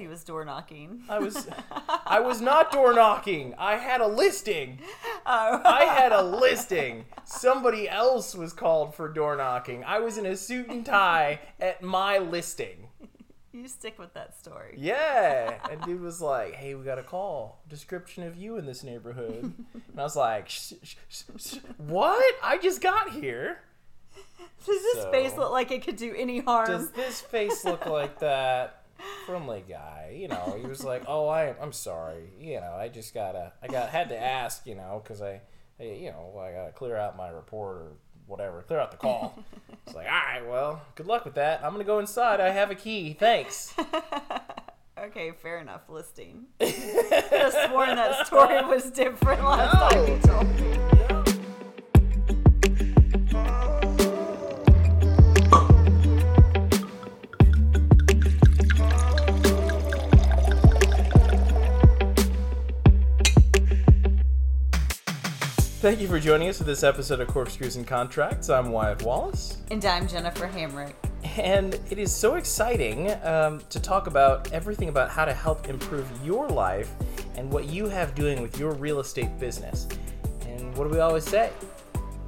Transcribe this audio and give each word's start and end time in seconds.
he 0.00 0.06
was 0.08 0.24
door 0.24 0.44
knocking. 0.44 1.02
I 1.08 1.18
was 1.18 1.46
I 2.06 2.20
was 2.20 2.40
not 2.40 2.72
door 2.72 2.92
knocking. 2.94 3.54
I 3.58 3.76
had 3.76 4.00
a 4.00 4.06
listing. 4.06 4.78
Oh. 5.26 5.60
I 5.64 5.84
had 5.84 6.12
a 6.12 6.22
listing. 6.22 7.04
Somebody 7.24 7.88
else 7.88 8.34
was 8.34 8.52
called 8.52 8.94
for 8.94 9.08
door 9.08 9.36
knocking. 9.36 9.84
I 9.84 10.00
was 10.00 10.18
in 10.18 10.26
a 10.26 10.36
suit 10.36 10.68
and 10.68 10.84
tie 10.84 11.40
at 11.60 11.82
my 11.82 12.18
listing. 12.18 12.88
you 13.52 13.68
stick 13.68 13.98
with 13.98 14.14
that 14.14 14.36
story. 14.38 14.74
Yeah. 14.78 15.58
And 15.70 15.80
dude 15.84 16.00
was 16.00 16.20
like, 16.20 16.54
hey, 16.54 16.74
we 16.74 16.84
got 16.84 16.98
a 16.98 17.02
call. 17.04 17.60
Description 17.68 18.24
of 18.24 18.36
you 18.36 18.56
in 18.56 18.66
this 18.66 18.82
neighborhood. 18.82 19.52
And 19.74 19.98
I 19.98 20.02
was 20.02 20.16
like, 20.16 20.48
sh- 20.48 20.72
sh- 20.82 20.94
sh- 21.08 21.22
sh- 21.38 21.56
what? 21.76 22.34
I 22.42 22.58
just 22.58 22.80
got 22.80 23.10
here. 23.10 23.60
Does 24.66 24.82
this 24.82 25.02
So- 25.04 25.10
face 25.10 25.36
look 25.36 25.52
like 25.52 25.70
it 25.70 25.84
could 25.84 25.96
do 25.96 26.14
any 26.16 26.40
harm? 26.40 26.66
Does 26.66 26.90
this 26.90 27.20
face 27.20 27.64
look 27.64 27.86
like 27.86 28.18
that? 28.20 28.79
Friendly 29.26 29.64
guy, 29.68 30.16
you 30.16 30.28
know. 30.28 30.56
He 30.60 30.66
was 30.66 30.84
like, 30.84 31.02
"Oh, 31.06 31.28
I, 31.28 31.54
I'm 31.60 31.72
sorry. 31.72 32.30
You 32.38 32.60
know, 32.60 32.74
I 32.78 32.88
just 32.88 33.14
gotta, 33.14 33.52
I 33.62 33.66
got 33.68 33.90
had 33.90 34.08
to 34.10 34.18
ask, 34.20 34.66
you 34.66 34.74
know, 34.74 35.00
because 35.02 35.22
I, 35.22 35.40
I, 35.78 35.84
you 35.84 36.10
know, 36.10 36.38
I 36.38 36.52
gotta 36.52 36.72
clear 36.72 36.96
out 36.96 37.16
my 37.16 37.28
report 37.28 37.76
or 37.76 37.92
whatever, 38.26 38.62
clear 38.62 38.80
out 38.80 38.90
the 38.90 38.96
call." 38.96 39.38
It's 39.86 39.96
like, 39.96 40.06
all 40.06 40.12
right, 40.12 40.48
well, 40.48 40.82
good 40.94 41.06
luck 41.06 41.24
with 41.24 41.34
that. 41.34 41.64
I'm 41.64 41.72
gonna 41.72 41.82
go 41.82 41.98
inside. 41.98 42.38
I 42.38 42.50
have 42.50 42.70
a 42.70 42.76
key. 42.76 43.14
Thanks. 43.18 43.74
Okay, 45.02 45.32
fair 45.32 45.58
enough. 45.60 45.88
Listing. 45.88 46.44
Could 46.58 46.68
have 47.30 47.54
sworn 47.68 47.96
that 47.96 48.26
story 48.26 48.62
was 48.66 48.90
different 48.90 49.42
last 49.42 49.94
time 49.94 50.06
you 50.06 50.18
told 50.18 50.60
me. 50.60 50.69
Thank 65.90 66.02
you 66.02 66.06
for 66.06 66.20
joining 66.20 66.48
us 66.48 66.58
for 66.58 66.62
this 66.62 66.84
episode 66.84 67.18
of 67.18 67.26
Corkscrews 67.26 67.74
and 67.74 67.84
Contracts. 67.84 68.48
I'm 68.48 68.70
Wyatt 68.70 69.02
Wallace. 69.02 69.58
And 69.72 69.84
I'm 69.84 70.06
Jennifer 70.06 70.46
Hamrick. 70.46 70.94
And 71.36 71.74
it 71.90 71.98
is 71.98 72.14
so 72.14 72.36
exciting 72.36 73.10
um, 73.24 73.60
to 73.70 73.80
talk 73.80 74.06
about 74.06 74.52
everything 74.52 74.88
about 74.88 75.10
how 75.10 75.24
to 75.24 75.34
help 75.34 75.68
improve 75.68 76.08
your 76.24 76.46
life 76.48 76.92
and 77.34 77.50
what 77.50 77.64
you 77.64 77.88
have 77.88 78.14
doing 78.14 78.40
with 78.40 78.56
your 78.56 78.70
real 78.74 79.00
estate 79.00 79.36
business. 79.40 79.88
And 80.42 80.72
what 80.76 80.84
do 80.84 80.90
we 80.90 81.00
always 81.00 81.24
say? 81.24 81.50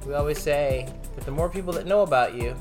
We 0.05 0.13
always 0.13 0.39
say 0.39 0.93
that 1.15 1.23
the 1.23 1.31
more 1.31 1.47
people 1.47 1.71
that 1.71 1.85
know 1.85 2.01
about 2.01 2.35
you, 2.35 2.57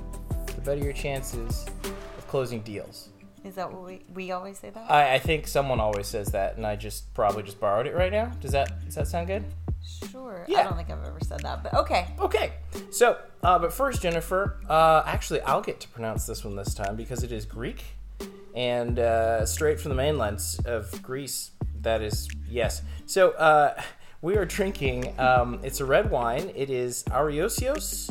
the 0.54 0.60
better 0.60 0.84
your 0.84 0.92
chances 0.92 1.66
of 1.82 2.28
closing 2.28 2.60
deals. 2.60 3.08
Is 3.42 3.56
that 3.56 3.72
what 3.72 3.84
we 3.84 4.04
we 4.14 4.30
always 4.30 4.56
say 4.56 4.70
that? 4.70 4.88
I, 4.88 5.14
I 5.14 5.18
think 5.18 5.48
someone 5.48 5.80
always 5.80 6.06
says 6.06 6.28
that, 6.28 6.58
and 6.58 6.64
I 6.64 6.76
just 6.76 7.12
probably 7.12 7.42
just 7.42 7.58
borrowed 7.58 7.88
it 7.88 7.94
right 7.96 8.12
now. 8.12 8.26
Does 8.40 8.52
that 8.52 8.84
does 8.84 8.94
that 8.94 9.08
sound 9.08 9.26
good? 9.26 9.44
Sure. 9.84 10.44
Yeah. 10.48 10.60
I 10.60 10.62
don't 10.64 10.76
think 10.76 10.90
I've 10.90 11.04
ever 11.04 11.18
said 11.22 11.40
that, 11.40 11.62
but 11.62 11.74
okay. 11.74 12.08
Okay, 12.18 12.52
so 12.90 13.18
uh, 13.42 13.58
but 13.58 13.72
first, 13.72 14.02
Jennifer, 14.02 14.58
uh, 14.68 15.02
actually, 15.06 15.40
I'll 15.42 15.62
get 15.62 15.80
to 15.80 15.88
pronounce 15.88 16.26
this 16.26 16.44
one 16.44 16.56
this 16.56 16.74
time 16.74 16.96
because 16.96 17.22
it 17.22 17.32
is 17.32 17.44
Greek 17.44 17.84
and 18.54 18.98
uh, 18.98 19.46
straight 19.46 19.80
from 19.80 19.90
the 19.90 19.94
mainland 19.94 20.40
of 20.64 21.02
Greece. 21.02 21.50
That 21.82 22.02
is 22.02 22.28
yes. 22.48 22.82
So 23.06 23.30
uh, 23.30 23.80
we 24.20 24.36
are 24.36 24.44
drinking. 24.44 25.18
Um, 25.18 25.60
it's 25.62 25.80
a 25.80 25.84
red 25.84 26.10
wine. 26.10 26.52
It 26.54 26.70
is 26.70 27.02
Ariosios 27.04 28.10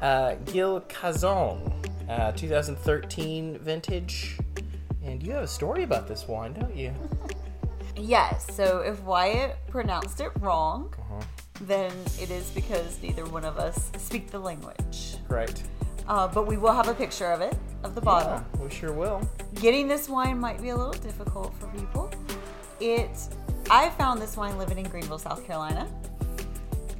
uh, 0.00 0.34
Gil 0.46 0.80
Cazon, 0.82 1.72
uh, 2.08 2.32
2013 2.32 3.58
vintage. 3.58 4.38
And 5.04 5.22
you 5.22 5.32
have 5.32 5.44
a 5.44 5.48
story 5.48 5.82
about 5.82 6.06
this 6.06 6.28
wine, 6.28 6.52
don't 6.52 6.76
you? 6.76 6.92
Yes. 7.98 8.46
So 8.54 8.80
if 8.80 9.00
Wyatt 9.02 9.56
pronounced 9.68 10.20
it 10.20 10.30
wrong, 10.40 10.94
Uh-huh. 10.98 11.20
then 11.62 11.92
it 12.20 12.30
is 12.30 12.48
because 12.50 13.00
neither 13.02 13.24
one 13.26 13.44
of 13.44 13.58
us 13.58 13.90
speak 13.98 14.30
the 14.30 14.38
language. 14.38 15.16
Right. 15.28 15.62
Uh, 16.06 16.26
but 16.28 16.46
we 16.46 16.56
will 16.56 16.72
have 16.72 16.88
a 16.88 16.94
picture 16.94 17.30
of 17.32 17.40
it, 17.40 17.54
of 17.84 17.94
the 17.94 18.00
bottle. 18.00 18.42
Yeah, 18.54 18.62
we 18.64 18.70
sure 18.70 18.92
will. 18.92 19.20
Getting 19.56 19.88
this 19.88 20.08
wine 20.08 20.38
might 20.40 20.62
be 20.62 20.70
a 20.70 20.76
little 20.76 20.92
difficult 21.02 21.52
for 21.58 21.66
people. 21.68 22.10
It, 22.80 23.10
I 23.70 23.90
found 23.90 24.22
this 24.22 24.36
wine 24.36 24.56
living 24.56 24.78
in 24.78 24.88
Greenville, 24.88 25.18
South 25.18 25.44
Carolina, 25.46 25.86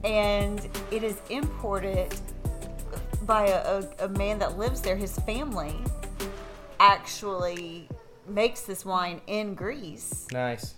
and 0.04 0.69
it 0.91 1.03
is 1.03 1.20
imported 1.30 2.15
by 3.25 3.47
a, 3.48 3.80
a, 4.00 4.04
a 4.06 4.09
man 4.10 4.38
that 4.41 4.59
lives 4.59 4.80
there. 4.80 4.97
His 4.97 5.19
family 5.20 5.75
actually 6.80 7.88
makes 8.26 8.62
this 8.62 8.84
wine 8.84 9.20
in 9.26 9.54
Greece, 9.54 10.26
Nice. 10.32 10.75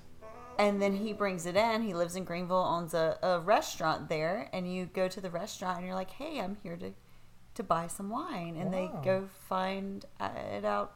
And 0.61 0.81
then 0.83 0.95
he 0.97 1.13
brings 1.13 1.47
it 1.47 1.57
in. 1.57 1.83
He 1.83 1.95
lives 1.95 2.15
in 2.17 2.25
Greenville, 2.25 2.57
owns 2.77 2.93
a, 2.95 3.19
a 3.23 3.41
restaurant 3.41 4.09
there, 4.09 4.49
and 4.53 4.73
you 4.73 4.87
go 4.87 5.09
to 5.09 5.21
the 5.21 5.31
restaurant 5.31 5.79
and 5.79 5.87
you're 5.87 5.95
like, 5.97 6.11
"Hey, 6.11 6.39
I'm 6.41 6.57
here 6.63 6.77
to 6.77 6.93
to 7.55 7.63
buy 7.63 7.87
some 7.89 8.09
wine," 8.11 8.57
and 8.57 8.73
they 8.73 8.91
go 9.05 9.29
find 9.49 10.05
it 10.21 10.65
out 10.65 10.93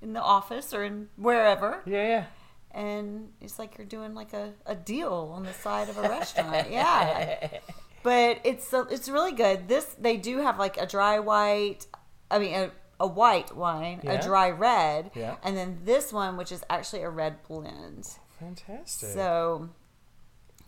in 0.00 0.12
the 0.14 0.20
office 0.22 0.72
or 0.74 0.82
in 0.84 1.08
wherever, 1.16 1.80
Yeah, 1.86 2.06
yeah. 2.08 2.24
and 2.72 3.28
it's 3.40 3.58
like 3.58 3.78
you're 3.78 3.86
doing 3.86 4.14
like 4.14 4.32
a, 4.32 4.52
a 4.66 4.74
deal 4.74 5.30
on 5.36 5.44
the 5.44 5.52
side 5.52 5.88
of 5.88 5.96
a 5.98 6.02
restaurant. 6.02 6.70
Yeah, 6.70 7.48
but 8.02 8.40
it's 8.44 8.72
uh, 8.74 8.84
it's 8.90 9.08
really 9.08 9.32
good. 9.32 9.68
This 9.68 9.84
they 10.00 10.16
do 10.16 10.38
have 10.38 10.58
like 10.58 10.76
a 10.78 10.86
dry 10.86 11.18
white, 11.20 11.86
I 12.30 12.38
mean 12.40 12.54
a, 12.54 12.70
a 12.98 13.06
white 13.06 13.54
wine, 13.54 14.00
Yeah. 14.02 14.12
a 14.14 14.22
dry 14.22 14.50
red, 14.50 15.10
Yeah. 15.14 15.36
and 15.44 15.56
then 15.56 15.80
this 15.84 16.12
one 16.12 16.36
which 16.36 16.50
is 16.50 16.64
actually 16.68 17.02
a 17.02 17.10
red 17.10 17.42
blend. 17.46 18.08
Fantastic. 18.42 19.10
So, 19.10 19.70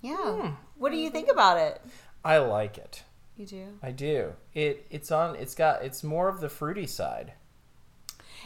yeah. 0.01 0.17
Hmm. 0.17 0.49
What 0.77 0.91
do 0.93 0.97
you 0.97 1.11
think 1.11 1.31
about 1.31 1.59
it? 1.59 1.81
I 2.25 2.39
like 2.39 2.79
it. 2.79 3.03
You 3.37 3.47
do. 3.47 3.67
I 3.83 3.91
do. 3.91 4.33
It 4.55 4.87
it's 4.91 5.11
on. 5.11 5.35
It's 5.37 5.55
got. 5.55 5.83
It's 5.83 6.05
more 6.05 6.29
of 6.29 6.41
the 6.41 6.49
fruity 6.49 6.87
side. 6.87 7.33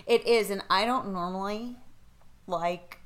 It 0.06 0.26
is, 0.26 0.50
and 0.50 0.62
I 0.70 0.84
don't 0.86 1.12
normally 1.12 1.76
like 2.46 2.98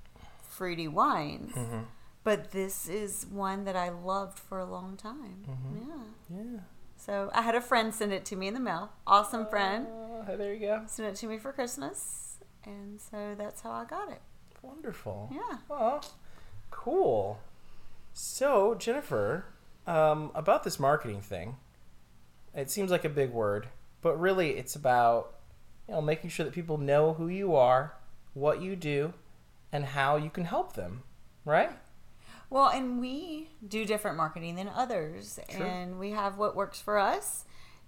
fruity 0.43 0.87
wines, 0.87 1.53
Mm-hmm. 1.55 1.81
but 2.23 2.51
this 2.53 2.89
is 2.89 3.27
one 3.31 3.65
that 3.65 3.75
I 3.75 3.89
loved 3.89 4.39
for 4.39 4.59
a 4.61 4.65
long 4.65 4.97
time. 4.97 5.45
Mm-hmm. 5.49 5.79
Yeah. 5.91 6.39
Yeah. 6.45 6.61
So 6.97 7.31
I 7.35 7.43
had 7.43 7.57
a 7.57 7.61
friend 7.61 7.93
send 7.93 8.13
it 8.13 8.25
to 8.27 8.37
me 8.37 8.47
in 8.47 8.55
the 8.55 8.61
mail. 8.61 8.93
Awesome 9.07 9.47
friend. 9.47 9.87
Uh, 9.89 10.37
there 10.37 10.55
you 10.55 10.61
go. 10.61 10.83
Sent 10.87 11.09
it 11.09 11.17
to 11.17 11.27
me 11.27 11.39
for 11.39 11.53
Christmas, 11.53 12.39
and 12.65 13.01
so 13.01 13.35
that's 13.37 13.63
how 13.63 13.73
I 13.73 13.85
got 13.87 14.09
it. 14.13 14.21
Wonderful. 14.63 15.31
Yeah. 15.33 15.59
Oh, 15.71 16.01
cool. 16.71 17.41
So 18.13 18.75
Jennifer, 18.75 19.47
um, 19.87 20.31
about 20.35 20.65
this 20.65 20.79
marketing 20.79 21.21
thing, 21.21 21.57
it 22.55 22.71
seems 22.71 22.91
like 22.91 23.05
a 23.05 23.09
big 23.09 23.31
word, 23.31 23.69
but 24.01 24.19
really 24.21 24.51
it's 24.51 24.77
about 24.77 25.35
you 25.89 25.95
know 25.95 26.03
making 26.03 26.31
sure 26.31 26.45
that 26.45 26.55
people 26.55 26.79
know 26.79 27.15
who 27.15 27.29
you 27.29 27.55
are, 27.55 27.95
what 28.35 28.61
you 28.63 28.77
do, 28.77 29.15
and 29.73 29.85
how 29.85 30.17
you 30.17 30.31
can 30.31 30.45
help 30.45 30.75
them. 30.75 31.03
Right. 31.45 31.71
Well, 32.51 32.69
and 32.69 33.01
we 33.01 33.49
do 33.67 33.87
different 33.87 34.19
marketing 34.19 34.57
than 34.57 34.69
others, 34.69 35.41
and 35.49 35.99
we 35.99 36.11
have 36.11 36.37
what 36.37 36.55
works 36.55 36.81
for 36.81 36.99
us. 36.99 37.45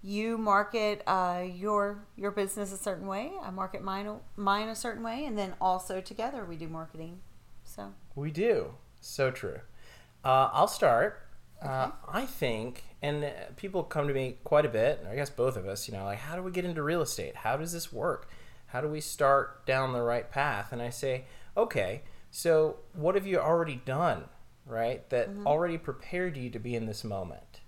You 0.06 0.36
market 0.36 1.02
uh, 1.06 1.44
your 1.50 2.04
your 2.14 2.30
business 2.30 2.72
a 2.72 2.76
certain 2.76 3.06
way. 3.06 3.32
I 3.42 3.50
market 3.50 3.82
mine 3.82 4.18
mine 4.36 4.68
a 4.68 4.74
certain 4.74 5.02
way, 5.02 5.24
and 5.24 5.38
then 5.38 5.54
also 5.62 6.02
together 6.02 6.44
we 6.44 6.56
do 6.56 6.68
marketing. 6.68 7.20
So 7.64 7.94
We 8.14 8.30
do. 8.30 8.74
So 9.00 9.30
true. 9.30 9.60
Uh, 10.22 10.50
I'll 10.52 10.68
start. 10.68 11.22
Uh, 11.62 11.92
I 12.06 12.26
think, 12.26 12.84
and 13.00 13.24
uh, 13.24 13.30
people 13.56 13.82
come 13.82 14.06
to 14.06 14.12
me 14.12 14.36
quite 14.44 14.66
a 14.66 14.68
bit, 14.68 15.06
I 15.10 15.14
guess 15.14 15.30
both 15.30 15.56
of 15.56 15.66
us, 15.66 15.88
you 15.88 15.94
know, 15.94 16.04
like, 16.04 16.18
how 16.18 16.36
do 16.36 16.42
we 16.42 16.50
get 16.50 16.66
into 16.66 16.82
real 16.82 17.00
estate? 17.00 17.36
How 17.36 17.56
does 17.56 17.72
this 17.72 17.90
work? 17.90 18.28
How 18.66 18.82
do 18.82 18.88
we 18.88 19.00
start 19.00 19.64
down 19.64 19.94
the 19.94 20.02
right 20.02 20.30
path? 20.30 20.72
And 20.72 20.82
I 20.82 20.90
say, 20.90 21.24
okay, 21.56 22.02
so 22.30 22.80
what 22.92 23.14
have 23.14 23.26
you 23.26 23.38
already 23.38 23.80
done, 23.86 24.24
right? 24.66 25.08
That 25.08 25.30
already 25.46 25.78
prepared 25.78 26.36
you 26.36 26.50
to 26.50 26.58
be 26.58 26.74
in 26.74 26.84
this 26.84 27.02
moment? 27.02 27.60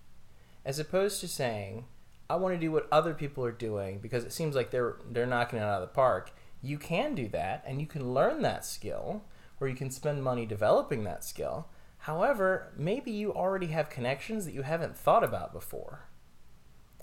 As 0.63 0.79
opposed 0.79 1.21
to 1.21 1.29
saying, 1.29 1.87
I 2.29 2.37
want 2.37 2.55
to 2.55 2.61
do 2.61 2.73
what 2.73 2.89
other 2.91 3.15
people 3.15 3.45
are 3.45 3.53
doing 3.53 3.99
because 4.01 4.25
it 4.25 4.33
seems 4.33 4.55
like 4.55 4.71
they're 4.71 4.97
they're 5.11 5.27
knocking 5.27 5.59
it 5.59 5.63
out 5.63 5.83
of 5.83 5.89
the 5.89 5.95
park. 5.95 6.33
You 6.63 6.79
can 6.79 7.15
do 7.15 7.29
that 7.29 7.63
and 7.67 7.81
you 7.81 7.87
can 7.87 8.13
learn 8.13 8.43
that 8.43 8.65
skill 8.65 9.25
or 9.61 9.69
you 9.69 9.77
can 9.77 9.91
spend 9.91 10.23
money 10.23 10.47
developing 10.47 11.05
that 11.05 11.25
skill. 11.25 11.69
However, 11.99 12.73
maybe 12.77 13.11
you 13.11 13.33
already 13.33 13.69
have 13.69 13.91
connections 13.91 14.45
that 14.45 14.55
you 14.55 14.63
haven't 14.63 14.97
thought 14.97 15.25
about 15.25 15.53
before. 15.53 16.09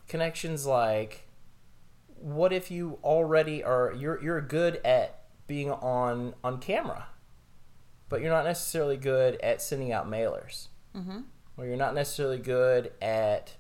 Connections 0.08 0.66
like 0.66 1.28
what 2.08 2.54
if 2.54 2.72
you 2.72 3.00
already 3.04 3.64
are 3.64 3.94
you're 3.98 4.22
you're 4.22 4.42
good 4.42 4.80
at 4.86 5.24
being 5.48 5.72
on 5.72 6.36
on 6.44 6.60
camera, 6.60 7.08
but 8.10 8.22
you're 8.22 8.32
not 8.32 8.46
necessarily 8.46 8.98
good 8.98 9.40
at 9.42 9.62
sending 9.62 9.92
out 9.92 10.10
mailers 10.10 10.68
mm-hmm. 10.96 11.20
or 11.58 11.66
you're 11.66 11.78
not 11.78 11.96
necessarily 11.96 12.38
good 12.38 12.92
at 13.02 13.56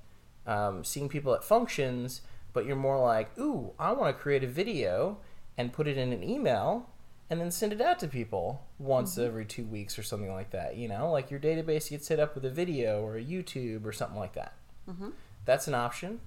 um, 0.45 0.83
seeing 0.83 1.09
people 1.09 1.33
at 1.33 1.43
functions, 1.43 2.21
but 2.53 2.65
you're 2.65 2.75
more 2.75 2.99
like, 2.99 3.37
ooh, 3.37 3.71
I 3.79 3.91
want 3.91 4.15
to 4.15 4.21
create 4.21 4.43
a 4.43 4.47
video 4.47 5.17
and 5.57 5.73
put 5.73 5.87
it 5.87 5.97
in 5.97 6.11
an 6.13 6.23
email 6.23 6.89
and 7.29 7.39
then 7.39 7.51
send 7.51 7.73
it 7.73 7.81
out 7.81 7.99
to 7.99 8.07
people 8.07 8.65
once 8.77 9.17
every 9.17 9.45
two 9.45 9.63
weeks 9.65 9.97
or 9.97 10.03
something 10.03 10.31
like 10.31 10.51
that. 10.51 10.75
You 10.77 10.87
know, 10.87 11.11
like 11.11 11.31
your 11.31 11.39
database 11.39 11.89
gets 11.89 12.07
set 12.07 12.19
up 12.19 12.35
with 12.35 12.45
a 12.45 12.49
video 12.49 13.01
or 13.01 13.17
a 13.17 13.23
YouTube 13.23 13.85
or 13.85 13.91
something 13.91 14.19
like 14.19 14.33
that. 14.33 14.53
That's 15.45 15.67
an 15.67 15.73
option. 15.73 16.19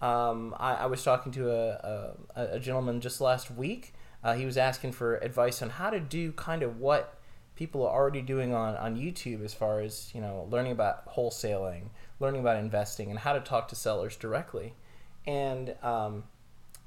Um, 0.00 0.54
I, 0.58 0.74
I 0.74 0.86
was 0.86 1.02
talking 1.02 1.32
to 1.32 1.50
a, 1.50 2.14
a, 2.36 2.46
a 2.56 2.60
gentleman 2.60 3.00
just 3.00 3.20
last 3.20 3.50
week. 3.50 3.94
Uh, 4.22 4.34
he 4.34 4.44
was 4.44 4.56
asking 4.56 4.92
for 4.92 5.16
advice 5.16 5.62
on 5.62 5.70
how 5.70 5.90
to 5.90 6.00
do 6.00 6.32
kind 6.32 6.62
of 6.62 6.78
what 6.78 7.18
people 7.56 7.86
are 7.86 7.94
already 7.94 8.22
doing 8.22 8.52
on, 8.52 8.76
on 8.76 8.96
YouTube 8.96 9.44
as 9.44 9.54
far 9.54 9.80
as, 9.80 10.10
you 10.14 10.20
know, 10.20 10.46
learning 10.50 10.72
about 10.72 11.14
wholesaling, 11.14 11.90
learning 12.20 12.40
about 12.40 12.56
investing, 12.56 13.10
and 13.10 13.20
how 13.20 13.32
to 13.32 13.40
talk 13.40 13.68
to 13.68 13.76
sellers 13.76 14.16
directly. 14.16 14.74
And 15.26 15.76
um, 15.82 16.24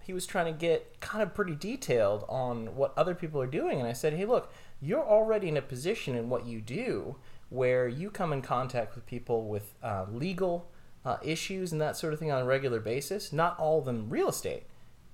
he 0.03 0.13
was 0.13 0.25
trying 0.25 0.53
to 0.53 0.57
get 0.57 0.99
kind 0.99 1.23
of 1.23 1.33
pretty 1.33 1.55
detailed 1.55 2.25
on 2.27 2.75
what 2.75 2.93
other 2.97 3.15
people 3.15 3.41
are 3.41 3.47
doing. 3.47 3.79
And 3.79 3.87
I 3.87 3.93
said, 3.93 4.13
hey, 4.13 4.25
look, 4.25 4.51
you're 4.81 5.05
already 5.05 5.47
in 5.47 5.57
a 5.57 5.61
position 5.61 6.15
in 6.15 6.29
what 6.29 6.45
you 6.45 6.61
do 6.61 7.15
where 7.49 7.87
you 7.87 8.09
come 8.09 8.33
in 8.33 8.41
contact 8.41 8.93
with 8.95 9.05
people 9.05 9.47
with 9.47 9.73
uh, 9.81 10.05
legal 10.11 10.69
uh, 11.05 11.17
issues 11.23 11.71
and 11.71 11.79
that 11.79 11.95
sort 11.95 12.11
of 12.11 12.19
thing 12.19 12.31
on 12.31 12.41
a 12.41 12.45
regular 12.45 12.81
basis. 12.81 13.31
Not 13.31 13.57
all 13.57 13.79
of 13.79 13.85
them 13.85 14.09
real 14.09 14.29
estate, 14.29 14.63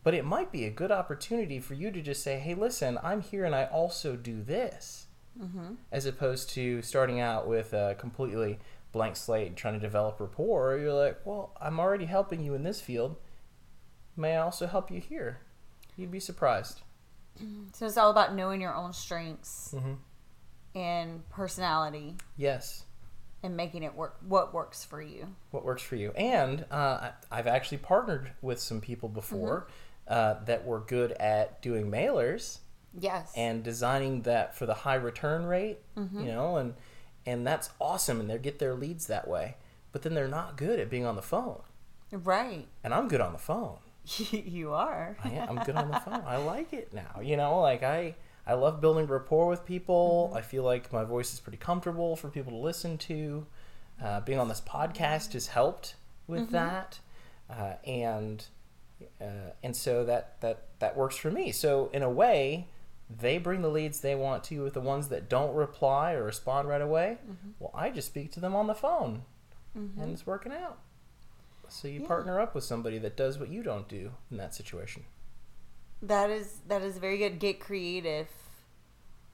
but 0.04 0.16
it 0.16 0.26
might 0.26 0.52
be 0.52 0.66
a 0.66 0.72
good 0.72 0.92
opportunity 0.92 1.60
for 1.60 1.76
you 1.76 1.92
to 1.92 2.02
just 2.02 2.24
say, 2.24 2.40
hey, 2.40 2.56
listen, 2.56 2.98
I'm 3.04 3.22
here 3.22 3.46
and 3.46 3.54
I 3.54 3.66
also 3.66 4.16
do 4.16 4.42
this. 4.42 5.06
As 5.92 6.06
opposed 6.06 6.50
to 6.52 6.82
starting 6.82 7.20
out 7.20 7.48
with 7.48 7.74
a 7.74 7.96
completely 8.00 8.60
blank 8.92 9.16
slate 9.16 9.48
and 9.48 9.58
trying 9.58 9.74
to 9.74 9.80
develop 9.80 10.20
rapport, 10.20 10.78
you're 10.78 10.94
like, 10.94 11.20
well, 11.26 11.52
I'm 11.60 11.80
already 11.80 12.06
helping 12.06 12.44
you 12.44 12.54
in 12.54 12.64
this 12.64 12.80
field. 12.82 13.16
May 14.16 14.36
I 14.38 14.42
also 14.42 14.68
help 14.68 14.92
you 14.92 15.00
here? 15.00 15.40
You'd 15.98 16.12
be 16.12 16.20
surprised. 16.20 16.82
So 17.74 17.88
it's 17.88 17.98
all 17.98 18.12
about 18.12 18.36
knowing 18.36 18.62
your 18.62 18.76
own 18.76 18.94
strengths 18.94 19.74
Mhm. 19.76 19.98
and 20.76 21.28
personality 21.30 22.18
Yes. 22.38 22.86
and 23.42 23.58
making 23.58 23.82
it 23.84 23.96
work. 23.96 24.18
What 24.28 24.54
works 24.54 24.86
for 24.86 25.02
you? 25.02 25.36
what 25.52 25.66
works 25.66 25.82
for 25.82 25.96
you. 25.96 26.12
And 26.12 26.66
uh, 26.72 27.10
I've 27.32 27.48
actually 27.48 27.80
partnered 27.80 28.34
with 28.44 28.60
some 28.60 28.80
people 28.82 29.10
before 29.10 29.68
uh, 30.08 30.36
that 30.46 30.66
were 30.66 30.80
good 30.82 31.12
at 31.14 31.62
doing 31.64 31.90
mailers 31.90 32.60
Yes. 33.00 33.32
and 33.36 33.64
designing 33.64 34.22
that 34.24 34.56
for 34.56 34.66
the 34.66 34.74
high 34.74 34.96
return 34.96 35.46
rate, 35.46 35.80
you 35.96 36.26
know, 36.26 36.58
and 36.58 36.76
and 37.26 37.46
that's 37.48 37.70
awesome. 37.80 38.20
And 38.20 38.30
they 38.30 38.38
get 38.38 38.60
their 38.60 38.74
leads 38.76 39.08
that 39.08 39.28
way. 39.28 39.56
But 39.92 40.02
then 40.02 40.14
they're 40.14 40.28
not 40.28 40.58
good 40.58 40.80
at 40.80 40.90
being 40.90 41.06
on 41.06 41.16
the 41.16 41.22
phone, 41.22 41.62
right. 42.12 42.68
and 42.84 42.94
I'm 42.94 43.08
good 43.08 43.22
on 43.22 43.32
the 43.32 43.40
phone. 43.40 43.78
you 44.32 44.74
are. 44.74 45.16
I 45.24 45.30
am, 45.30 45.50
I'm 45.58 45.64
good 45.66 45.76
on 45.76 45.90
the 45.92 46.00
phone. 46.00 46.24
I 46.26 46.38
like 46.38 46.74
it 46.74 46.94
now. 46.96 47.22
You 47.22 47.38
know, 47.38 47.60
like 47.60 47.84
I 47.84 48.16
I 48.46 48.54
love 48.56 48.82
building 48.82 49.08
rapport 49.08 49.48
with 49.48 49.66
people. 49.66 50.34
I 50.36 50.42
feel 50.42 50.64
like 50.64 50.92
my 50.92 51.04
voice 51.04 51.34
is 51.34 51.40
pretty 51.40 51.58
comfortable 51.58 52.16
for 52.16 52.30
people 52.30 52.52
to 52.52 52.58
listen 52.58 52.98
to. 53.00 53.46
Uh, 54.04 54.20
being 54.22 54.40
on 54.40 54.50
this 54.50 54.62
podcast 54.62 55.34
has 55.34 55.48
helped 55.48 55.96
with 56.28 56.50
that, 56.50 57.00
uh, 57.50 57.74
and 57.86 58.46
uh, 59.22 59.52
and 59.62 59.76
so 59.76 60.04
that 60.06 60.42
that 60.42 60.66
that 60.80 60.98
works 60.98 61.16
for 61.16 61.32
me. 61.32 61.52
So 61.52 61.90
in 61.94 62.02
a 62.04 62.10
way, 62.10 62.68
they 63.10 63.38
bring 63.38 63.62
the 63.62 63.70
leads 63.70 64.00
they 64.00 64.16
want 64.16 64.44
to 64.46 64.56
you 64.56 64.64
with 64.64 64.74
the 64.74 64.82
ones 64.82 65.10
that 65.10 65.30
don't 65.30 65.54
reply 65.54 66.14
or 66.14 66.24
respond 66.24 66.68
right 66.68 66.82
away. 66.82 67.18
Mm-hmm. 67.24 67.50
Well, 67.60 67.72
I 67.74 67.90
just 67.90 68.08
speak 68.08 68.32
to 68.34 68.40
them 68.40 68.56
on 68.56 68.68
the 68.68 68.76
phone, 68.76 69.24
mm-hmm. 69.78 70.02
and 70.02 70.12
it's 70.12 70.26
working 70.26 70.52
out. 70.52 70.80
So 71.70 71.88
you 71.88 72.02
Yeah. 72.02 72.08
partner 72.08 72.40
up 72.40 72.54
with 72.56 72.64
somebody 72.64 72.98
that 73.00 73.18
does 73.18 73.40
what 73.40 73.50
you 73.50 73.64
don't 73.64 73.88
do 73.88 74.12
in 74.30 74.38
that 74.38 74.54
situation. 74.54 75.06
That 76.02 76.30
is 76.30 76.60
that 76.68 76.82
is 76.82 76.98
very 76.98 77.18
good. 77.18 77.40
Get 77.40 77.60
creative 77.60 78.28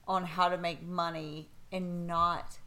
on 0.06 0.24
how 0.24 0.48
to 0.48 0.56
make 0.56 0.82
money 0.82 1.50
and 1.72 2.06
not 2.06 2.58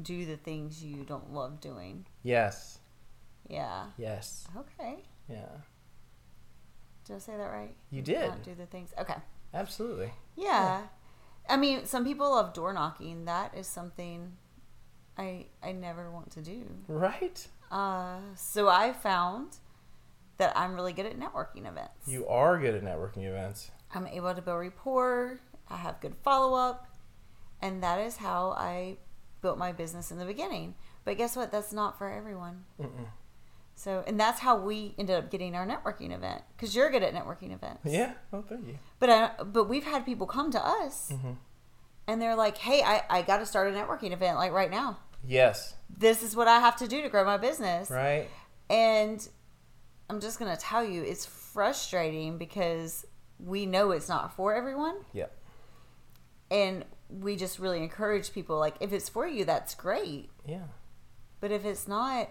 do 0.00 0.26
the 0.26 0.36
things 0.36 0.82
you 0.82 1.04
don't 1.04 1.32
love 1.32 1.60
doing. 1.60 2.06
Yes. 2.22 2.78
Yeah. 3.48 3.86
Yes. 3.96 4.46
Okay. 4.56 5.04
Yeah. 5.28 5.46
Did 7.04 7.16
I 7.16 7.18
say 7.18 7.36
that 7.36 7.44
right? 7.44 7.74
You 7.90 8.02
did. 8.02 8.28
Not 8.28 8.42
do 8.42 8.54
the 8.54 8.66
things. 8.66 8.92
Okay. 8.98 9.14
Absolutely. 9.54 10.12
Yeah. 10.36 10.82
I 11.48 11.56
mean, 11.56 11.86
some 11.86 12.04
people 12.04 12.30
love 12.30 12.52
door 12.52 12.72
knocking. 12.72 13.24
That 13.24 13.56
is 13.56 13.66
something 13.66 14.32
I 15.16 15.46
I 15.62 15.72
never 15.72 16.10
want 16.10 16.30
to 16.32 16.42
do. 16.42 16.64
Right? 16.88 17.46
Uh, 17.70 18.18
so 18.36 18.68
I 18.68 18.92
found 18.92 19.58
that 20.38 20.56
I'm 20.56 20.74
really 20.74 20.92
good 20.92 21.06
at 21.06 21.18
networking 21.18 21.66
events. 21.66 22.06
You 22.06 22.26
are 22.26 22.58
good 22.58 22.74
at 22.74 22.82
networking 22.82 23.26
events. 23.26 23.70
I'm 23.94 24.06
able 24.06 24.34
to 24.34 24.42
build 24.42 24.60
rapport. 24.60 25.40
I 25.68 25.76
have 25.76 26.00
good 26.00 26.14
follow 26.22 26.56
up, 26.56 26.86
and 27.60 27.82
that 27.82 27.98
is 28.00 28.18
how 28.18 28.50
I 28.50 28.98
built 29.40 29.58
my 29.58 29.72
business 29.72 30.10
in 30.10 30.18
the 30.18 30.24
beginning. 30.24 30.74
But 31.04 31.16
guess 31.16 31.36
what? 31.36 31.50
That's 31.52 31.72
not 31.72 31.98
for 31.98 32.10
everyone. 32.10 32.64
Mm-mm. 32.80 33.06
So, 33.78 34.02
and 34.06 34.18
that's 34.18 34.40
how 34.40 34.56
we 34.56 34.94
ended 34.98 35.16
up 35.16 35.30
getting 35.30 35.54
our 35.54 35.66
networking 35.66 36.12
event 36.14 36.42
because 36.56 36.74
you're 36.74 36.90
good 36.90 37.02
at 37.02 37.12
networking 37.14 37.52
events. 37.52 37.82
Yeah. 37.84 38.14
Oh, 38.32 38.42
thank 38.42 38.66
you. 38.66 38.78
But 38.98 39.10
I, 39.10 39.30
but 39.44 39.64
we've 39.68 39.84
had 39.84 40.04
people 40.06 40.26
come 40.26 40.50
to 40.52 40.66
us, 40.66 41.10
Mm-hmm. 41.12 41.32
and 42.08 42.22
they're 42.22 42.34
like, 42.36 42.56
"Hey, 42.58 42.82
I, 42.82 43.02
I 43.10 43.22
got 43.22 43.38
to 43.38 43.46
start 43.46 43.72
a 43.72 43.76
networking 43.76 44.12
event 44.12 44.38
like 44.38 44.52
right 44.52 44.70
now. 44.70 44.98
Yes. 45.26 45.74
This 45.94 46.22
is 46.22 46.34
what 46.34 46.48
I 46.48 46.58
have 46.60 46.76
to 46.76 46.88
do 46.88 47.02
to 47.02 47.08
grow 47.10 47.24
my 47.24 47.36
business." 47.36 47.90
Right. 47.90 48.28
And 48.70 49.26
I'm 50.08 50.20
just 50.20 50.38
gonna 50.38 50.56
tell 50.56 50.82
you, 50.84 51.02
it's 51.02 51.26
frustrating 51.26 52.38
because 52.38 53.04
we 53.38 53.66
know 53.66 53.90
it's 53.90 54.08
not 54.08 54.34
for 54.34 54.54
everyone, 54.54 54.96
Yep. 55.12 55.30
and 56.50 56.84
we 57.10 57.36
just 57.36 57.58
really 57.58 57.82
encourage 57.82 58.32
people. 58.32 58.58
Like, 58.58 58.76
if 58.80 58.92
it's 58.92 59.08
for 59.10 59.26
you, 59.28 59.44
that's 59.44 59.74
great. 59.74 60.30
Yeah. 60.46 60.64
But 61.40 61.50
if 61.52 61.64
it's 61.66 61.86
not, 61.86 62.30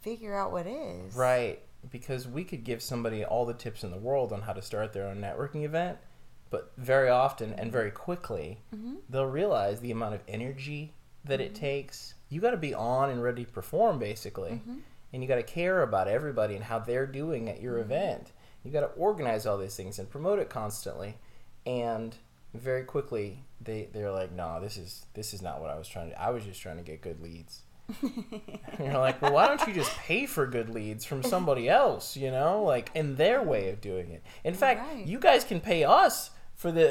figure 0.00 0.34
out 0.34 0.52
what 0.52 0.66
is. 0.66 1.14
Right. 1.14 1.60
Because 1.90 2.28
we 2.28 2.44
could 2.44 2.64
give 2.64 2.82
somebody 2.82 3.24
all 3.24 3.46
the 3.46 3.54
tips 3.54 3.84
in 3.84 3.90
the 3.90 3.96
world 3.98 4.32
on 4.32 4.42
how 4.42 4.52
to 4.52 4.62
start 4.62 4.92
their 4.92 5.06
own 5.06 5.18
networking 5.20 5.64
event, 5.64 5.98
but 6.50 6.72
very 6.76 7.08
often 7.08 7.52
and 7.54 7.72
very 7.72 7.90
quickly, 7.90 8.58
Mm-hmm. 8.74 8.96
they'll 9.08 9.24
realize 9.26 9.80
the 9.80 9.90
amount 9.90 10.14
of 10.14 10.20
energy 10.28 10.92
that 11.24 11.40
it 11.40 11.54
takes. 11.54 12.14
You 12.28 12.40
got 12.40 12.50
to 12.52 12.56
be 12.56 12.74
on 12.74 13.10
and 13.10 13.22
ready 13.22 13.44
to 13.44 13.50
perform, 13.50 13.98
basically. 13.98 14.50
Mm-hmm. 14.52 14.76
And 15.12 15.22
you 15.22 15.28
got 15.28 15.36
to 15.36 15.42
care 15.42 15.82
about 15.82 16.06
everybody 16.06 16.54
and 16.54 16.64
how 16.64 16.78
they're 16.78 17.06
doing 17.06 17.48
at 17.48 17.60
your 17.60 17.74
Mm-hmm. 17.74 17.92
event. 17.92 18.32
You 18.62 18.70
got 18.70 18.80
to 18.80 18.86
organize 18.88 19.46
all 19.46 19.56
these 19.56 19.74
things 19.74 19.98
and 19.98 20.08
promote 20.10 20.38
it 20.38 20.50
constantly. 20.50 21.16
And 21.66 22.14
very 22.52 22.84
quickly, 22.84 23.44
they, 23.60 23.88
they're 23.92 24.10
like, 24.12 24.32
no, 24.32 24.60
this 24.60 24.76
is, 24.76 25.06
this 25.14 25.32
is 25.32 25.40
not 25.40 25.60
what 25.62 25.70
I 25.70 25.78
was 25.78 25.88
trying 25.88 26.10
to 26.10 26.20
I 26.20 26.30
was 26.30 26.44
just 26.44 26.60
trying 26.60 26.76
to 26.76 26.82
get 26.82 27.00
good 27.00 27.20
leads. 27.22 27.62
You're 28.78 28.98
like, 28.98 29.20
well, 29.22 29.32
why 29.32 29.46
don't 29.48 29.66
you 29.66 29.72
just 29.74 29.90
pay 29.98 30.26
for 30.26 30.46
good 30.46 30.68
leads 30.70 31.04
from 31.04 31.22
somebody 31.22 31.68
else, 31.68 32.16
you 32.16 32.30
know, 32.30 32.62
like 32.62 32.90
in 32.94 33.16
their 33.16 33.42
way 33.42 33.68
of 33.70 33.80
doing 33.80 34.10
it? 34.10 34.22
In 34.44 34.54
fact, 34.54 34.80
Right. 34.92 35.06
you 35.06 35.18
guys 35.18 35.44
can 35.44 35.60
pay 35.60 35.84
us 35.84 36.30
for 36.54 36.70
the. 36.72 36.90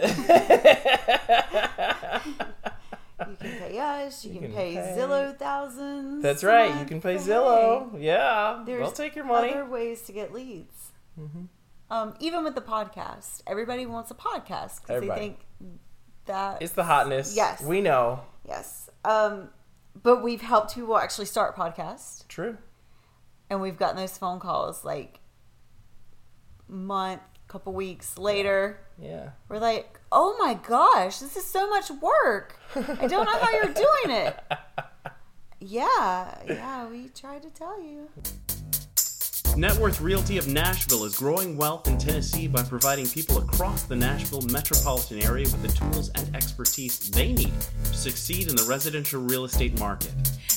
You 3.30 3.36
can 3.36 3.58
pay 3.60 3.78
us. 3.80 4.24
You, 4.26 4.34
You 4.34 4.40
can, 4.40 4.48
can 4.50 4.56
pay, 4.58 4.74
pay- 4.76 4.96
Zillow 4.98 5.38
thousands. 5.38 6.24
That's 6.24 6.44
right. 6.44 6.78
You 6.80 6.86
can 6.86 7.02
pay 7.02 7.16
Zillow. 7.16 8.02
Yeah, 8.02 8.64
There's 8.66 8.80
they'll 8.82 8.92
take 8.92 9.16
your 9.16 9.26
money. 9.26 9.52
Other 9.52 9.66
ways 9.66 10.02
to 10.04 10.12
get 10.14 10.34
leads. 10.34 10.92
Mhm. 11.20 11.48
Um, 11.92 12.14
even 12.20 12.44
with 12.44 12.56
the 12.56 12.62
podcast, 12.62 13.42
everybody 13.48 13.86
wants 13.86 14.10
a 14.12 14.14
podcast 14.14 14.82
because 14.82 15.02
they 15.02 15.10
think 15.10 15.40
that 16.26 16.62
It's 16.62 16.74
the 16.74 16.84
hotness. 16.84 17.36
Yes. 17.36 17.62
we 17.62 17.82
know. 17.82 18.22
yes. 18.48 18.90
Um, 19.04 19.50
but 20.02 20.24
we've 20.24 20.42
helped 20.42 20.76
people 20.76 20.98
actually 20.98 21.26
start 21.26 21.56
podcasts, 21.56 22.28
True. 22.28 22.58
and 23.50 23.62
we've 23.62 23.78
gotten 23.78 23.98
those 23.98 24.18
phone 24.18 24.40
calls 24.40 24.84
like 24.86 25.20
month, 26.68 27.22
couple 27.48 27.74
weeks 27.74 28.18
later. 28.18 28.80
Yeah. 29.02 29.30
We're 29.48 29.58
like, 29.58 30.00
oh 30.12 30.36
my 30.40 30.54
gosh, 30.54 31.20
this 31.20 31.36
is 31.36 31.46
so 31.46 31.70
much 31.70 31.90
work. 31.90 32.60
I 32.76 33.08
don't 33.08 33.26
know 33.26 33.40
how 33.40 33.52
you're 33.52 33.74
doing 33.74 34.18
it. 34.18 34.40
Yeah, 35.62 36.38
yeah, 36.48 36.88
we 36.88 37.10
tried 37.10 37.42
to 37.42 37.50
tell 37.50 37.84
you. 37.84 38.08
Net 39.58 39.76
Worth 39.76 40.00
Realty 40.00 40.38
of 40.38 40.48
Nashville 40.48 41.04
is 41.04 41.18
growing 41.18 41.58
wealth 41.58 41.88
in 41.88 41.98
Tennessee 41.98 42.48
by 42.48 42.64
providing 42.64 43.08
people 43.08 43.40
across 43.40 43.84
the 43.84 43.96
Nashville 43.96 44.42
metropolitan 44.42 45.22
area 45.22 45.46
with 45.46 45.62
the 45.62 45.68
tools 45.68 46.10
and 46.16 46.34
expertise 46.36 47.10
they 47.10 47.34
need 47.34 47.52
to 47.84 47.94
succeed 47.94 48.50
in 48.50 48.56
the 48.56 48.64
residential 48.64 49.22
real 49.22 49.44
estate 49.44 49.78
market. 49.78 50.14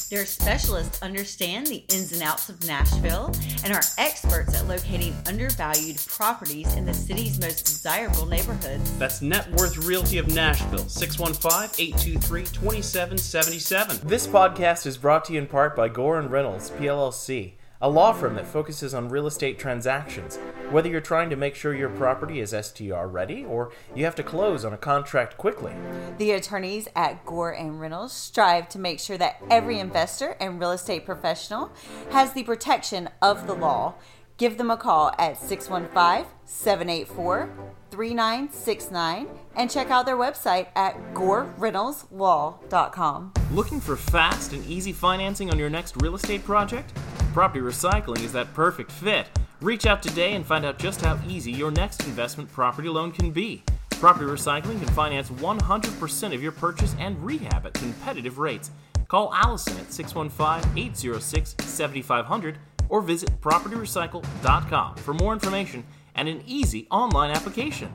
Their 0.09 0.27
specialists 0.27 1.03
understand 1.03 1.67
the 1.67 1.85
ins 1.89 2.13
and 2.13 2.23
outs 2.23 2.49
of 2.49 2.65
Nashville 2.67 3.35
and 3.65 3.73
are 3.73 3.83
experts 3.99 4.55
at 4.55 4.69
locating 4.69 5.17
undervalued 5.27 5.97
properties 6.07 6.73
in 6.77 6.85
the 6.85 6.95
city's 6.95 7.41
most 7.41 7.65
desirable 7.65 8.27
neighborhoods. 8.27 8.97
That's 8.99 9.23
Net 9.23 9.51
Worth 9.53 9.79
Realty 9.79 10.19
of 10.19 10.33
Nashville, 10.33 10.87
615 10.87 11.71
823 11.83 12.45
2777. 12.45 14.07
This 14.07 14.27
podcast 14.27 14.87
is 14.87 14.99
brought 14.99 15.25
to 15.25 15.33
you 15.33 15.41
in 15.41 15.47
part 15.47 15.75
by 15.75 15.89
Gorin 15.89 16.29
Reynolds, 16.31 16.71
PLLC, 16.71 17.55
a 17.83 17.89
law 17.89 18.13
firm 18.13 18.37
that 18.37 18.47
focuses 18.47 18.95
on 18.95 19.09
real 19.09 19.27
estate 19.27 19.59
transactions. 19.59 20.37
Whether 20.71 20.89
you're 20.89 21.01
trying 21.01 21.31
to 21.31 21.37
make 21.37 21.57
sure 21.57 21.75
your 21.75 21.89
property 21.89 22.39
is 22.39 22.55
STR 22.59 23.07
ready 23.07 23.45
or 23.45 23.73
you 23.95 24.05
have 24.05 24.15
to 24.15 24.23
close 24.23 24.65
on 24.65 24.73
a 24.73 24.79
contract 24.79 25.37
quickly. 25.37 25.75
The 26.19 26.31
attorneys 26.31 26.87
at 26.95 27.27
Gore 27.27 27.51
and 27.51 27.81
Reynolds 27.81 28.13
strive 28.13 28.69
to 28.71 28.79
make 28.79 29.01
sure 29.01 29.19
that 29.19 29.43
every 29.51 29.81
investor 29.81 30.37
and 30.41 30.61
real 30.61 30.71
estate 30.71 31.05
professional 31.05 31.73
has 32.13 32.33
the 32.33 32.45
protection 32.45 33.09
of 33.21 33.49
the 33.49 33.55
law. 33.55 33.95
Give 34.37 34.59
them 34.59 34.71
a 34.71 34.77
call 34.77 35.13
at 35.19 35.37
615 35.37 36.31
784 36.45 37.51
3969 37.91 39.27
and 39.57 39.69
check 39.71 39.91
out 39.91 40.07
their 40.07 40.17
website 40.17 40.69
at 40.75 40.97
goreReynoldsLaw.com. 41.15 43.33
Looking 43.53 43.81
for 43.81 43.97
fast 43.97 44.53
and 44.53 44.65
easy 44.67 44.93
financing 44.93 45.51
on 45.51 45.59
your 45.59 45.69
next 45.69 46.01
real 46.01 46.15
estate 46.15 46.45
project? 46.45 46.93
Property 47.33 47.61
recycling 47.61 48.23
is 48.25 48.33
that 48.33 48.53
perfect 48.53 48.93
fit. 48.93 49.27
Reach 49.63 49.87
out 49.87 50.03
today 50.03 50.35
and 50.35 50.45
find 50.45 50.67
out 50.67 50.79
just 50.79 51.01
how 51.01 51.19
easy 51.27 51.51
your 51.51 51.71
next 51.71 52.05
investment 52.05 52.53
property 52.53 52.91
loan 52.91 53.11
can 53.11 53.31
be. 53.31 53.63
Property 53.89 54.27
recycling 54.27 54.79
can 54.79 54.89
finance 54.89 55.31
100% 55.31 56.35
of 56.35 56.43
your 56.43 56.53
purchase 56.53 56.95
and 56.99 57.19
rehab 57.25 57.65
at 57.65 57.73
competitive 57.73 58.39
rates. 58.39 58.71
Call 59.09 59.33
Allison 59.33 59.79
at 59.79 59.91
615 59.91 60.77
806 60.77 61.57
7500 61.61 62.59
or 62.91 63.01
visit 63.01 63.31
propertyrecycle.com 63.41 64.97
for 64.97 65.15
more 65.15 65.33
information 65.33 65.85
and 66.15 66.29
an 66.29 66.43
easy 66.47 66.87
online 66.91 67.31
application. 67.31 67.91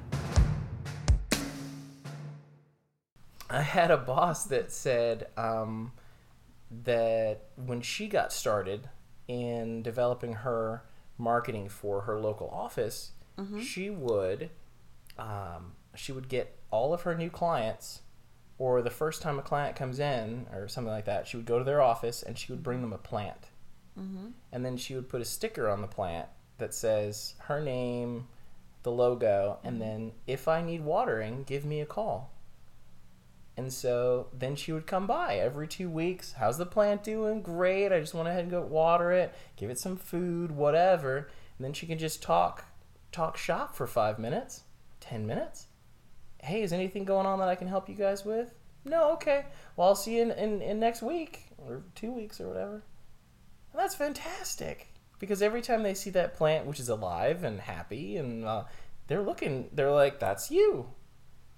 I 3.52 3.62
had 3.62 3.92
a 3.92 3.98
boss 3.98 4.46
that 4.46 4.72
said 4.72 5.28
um, 5.38 5.92
that 6.72 7.50
when 7.56 7.82
she 7.82 8.08
got 8.08 8.34
started 8.34 8.90
in 9.28 9.82
developing 9.82 10.34
her 10.34 10.84
marketing 11.18 11.70
for 11.70 12.02
her 12.02 12.20
local 12.20 12.50
office, 12.50 13.12
mm-hmm. 13.38 13.60
she 13.60 13.90
would 13.90 14.50
um, 15.18 15.74
she 15.96 16.12
would 16.12 16.30
get 16.30 16.56
all 16.70 16.94
of 16.94 17.02
her 17.02 17.16
new 17.16 17.30
clients, 17.30 18.02
or 18.58 18.82
the 18.82 18.90
first 18.90 19.22
time 19.22 19.40
a 19.40 19.42
client 19.42 19.76
comes 19.76 20.00
in 20.00 20.46
or 20.54 20.68
something 20.68 20.94
like 20.94 21.06
that, 21.06 21.28
she 21.28 21.38
would 21.38 21.46
go 21.46 21.58
to 21.58 21.64
their 21.64 21.82
office 21.82 22.22
and 22.22 22.38
she 22.38 22.52
would 22.52 22.62
bring 22.64 22.82
them 22.82 22.94
a 22.94 22.98
plant, 22.98 23.50
mm-hmm. 24.00 24.28
and 24.52 24.66
then 24.66 24.78
she 24.78 24.96
would 24.96 25.10
put 25.10 25.22
a 25.22 25.26
sticker 25.26 25.68
on 25.68 25.82
the 25.82 25.88
plant 25.88 26.28
that 26.58 26.74
says 26.74 27.34
her 27.40 27.62
name, 27.62 28.28
the 28.84 28.92
logo, 28.92 29.60
and 29.64 29.80
mm-hmm. 29.80 29.90
then 29.90 30.12
if 30.28 30.48
I 30.48 30.62
need 30.62 30.82
watering, 30.82 31.44
give 31.44 31.66
me 31.66 31.82
a 31.82 31.86
call. 31.86 32.32
And 33.58 33.74
so 33.74 34.28
then 34.32 34.56
she 34.56 34.72
would 34.72 34.86
come 34.86 35.08
by 35.08 35.38
every 35.38 35.68
two 35.68 35.90
weeks. 35.90 36.34
How's 36.34 36.60
the 36.60 36.66
plant 36.66 37.04
doing? 37.04 37.42
Great. 37.42 37.92
I 37.92 38.00
just 38.00 38.14
went 38.14 38.28
ahead 38.28 38.42
and 38.42 38.52
go 38.52 38.62
water 38.62 39.12
it, 39.12 39.34
give 39.56 39.72
it 39.72 39.80
some 39.80 39.98
food, 39.98 40.52
whatever. 40.52 41.30
And 41.58 41.66
then 41.66 41.74
she 41.74 41.88
can 41.88 41.98
just 41.98 42.22
talk, 42.22 42.66
talk 43.12 43.36
shop 43.36 43.76
for 43.76 43.88
five 43.88 44.20
minutes, 44.20 44.62
ten 45.00 45.26
minutes. 45.26 45.66
Hey, 46.40 46.62
is 46.62 46.72
anything 46.72 47.04
going 47.04 47.26
on 47.26 47.40
that 47.40 47.50
I 47.50 47.56
can 47.56 47.68
help 47.68 47.90
you 47.90 47.96
guys 47.96 48.24
with? 48.24 48.54
No, 48.86 49.12
okay. 49.14 49.46
Well, 49.76 49.88
I'll 49.88 49.96
see 49.96 50.18
you 50.18 50.22
in, 50.22 50.32
in, 50.32 50.62
in 50.62 50.80
next 50.80 51.02
week 51.02 51.48
or 51.58 51.82
two 51.96 52.12
weeks 52.12 52.40
or 52.40 52.48
whatever. 52.48 52.84
And 53.74 53.82
that's 53.82 53.96
fantastic 53.96 54.94
because 55.20 55.42
every 55.42 55.62
time 55.62 55.82
they 55.82 55.96
see 55.96 56.12
that 56.12 56.36
plant, 56.36 56.68
which 56.68 56.80
is 56.80 56.90
alive 56.90 57.44
and 57.44 57.60
happy, 57.60 58.18
and 58.18 58.46
uh, 58.46 58.64
they're 59.08 59.24
looking, 59.24 59.70
they're 59.74 59.92
like, 59.92 60.20
"That's 60.20 60.52
you," 60.52 60.90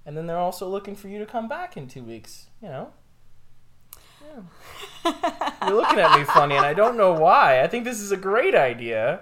and 0.06 0.16
then 0.18 0.28
they're 0.28 0.38
also 0.38 0.68
looking 0.68 0.96
for 0.96 1.08
you 1.08 1.20
to 1.20 1.26
come 1.26 1.48
back 1.48 1.78
in 1.78 1.88
two 1.88 2.04
weeks. 2.04 2.48
You 2.62 2.70
know. 2.70 2.94
Yeah. 4.22 5.14
You're 5.68 5.78
looking 5.78 6.00
at 6.00 6.18
me 6.18 6.26
funny, 6.26 6.56
and 6.56 6.66
I 6.66 6.74
don't 6.74 6.98
know 6.98 7.14
why. 7.14 7.62
I 7.62 7.68
think 7.68 7.84
this 7.84 8.00
is 8.00 8.12
a 8.12 8.18
great 8.18 8.56
idea. 8.56 9.22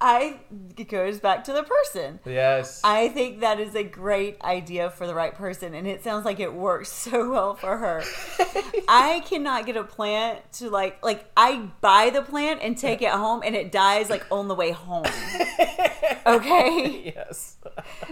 I 0.00 0.40
it 0.76 0.88
goes 0.88 1.18
back 1.20 1.44
to 1.44 1.52
the 1.52 1.62
person. 1.64 2.20
Yes. 2.24 2.80
I 2.84 3.08
think 3.08 3.40
that 3.40 3.58
is 3.58 3.74
a 3.74 3.82
great 3.82 4.40
idea 4.42 4.90
for 4.90 5.06
the 5.06 5.14
right 5.14 5.34
person, 5.34 5.74
and 5.74 5.86
it 5.88 6.04
sounds 6.04 6.24
like 6.24 6.38
it 6.40 6.52
works 6.54 6.88
so 7.06 7.30
well 7.30 7.54
for 7.54 7.76
her. 7.78 8.02
I 8.88 9.22
cannot 9.26 9.66
get 9.66 9.76
a 9.76 9.84
plant 9.84 10.40
to 10.54 10.70
like 10.70 11.02
like 11.02 11.30
I 11.36 11.68
buy 11.80 12.10
the 12.10 12.22
plant 12.22 12.60
and 12.62 12.76
take 12.78 13.02
it 13.02 13.10
home, 13.10 13.42
and 13.44 13.54
it 13.56 13.72
dies 13.72 14.08
like 14.10 14.24
on 14.30 14.48
the 14.48 14.54
way 14.54 14.70
home. 14.72 15.04
Okay, 16.26 17.12
yes. 17.16 17.56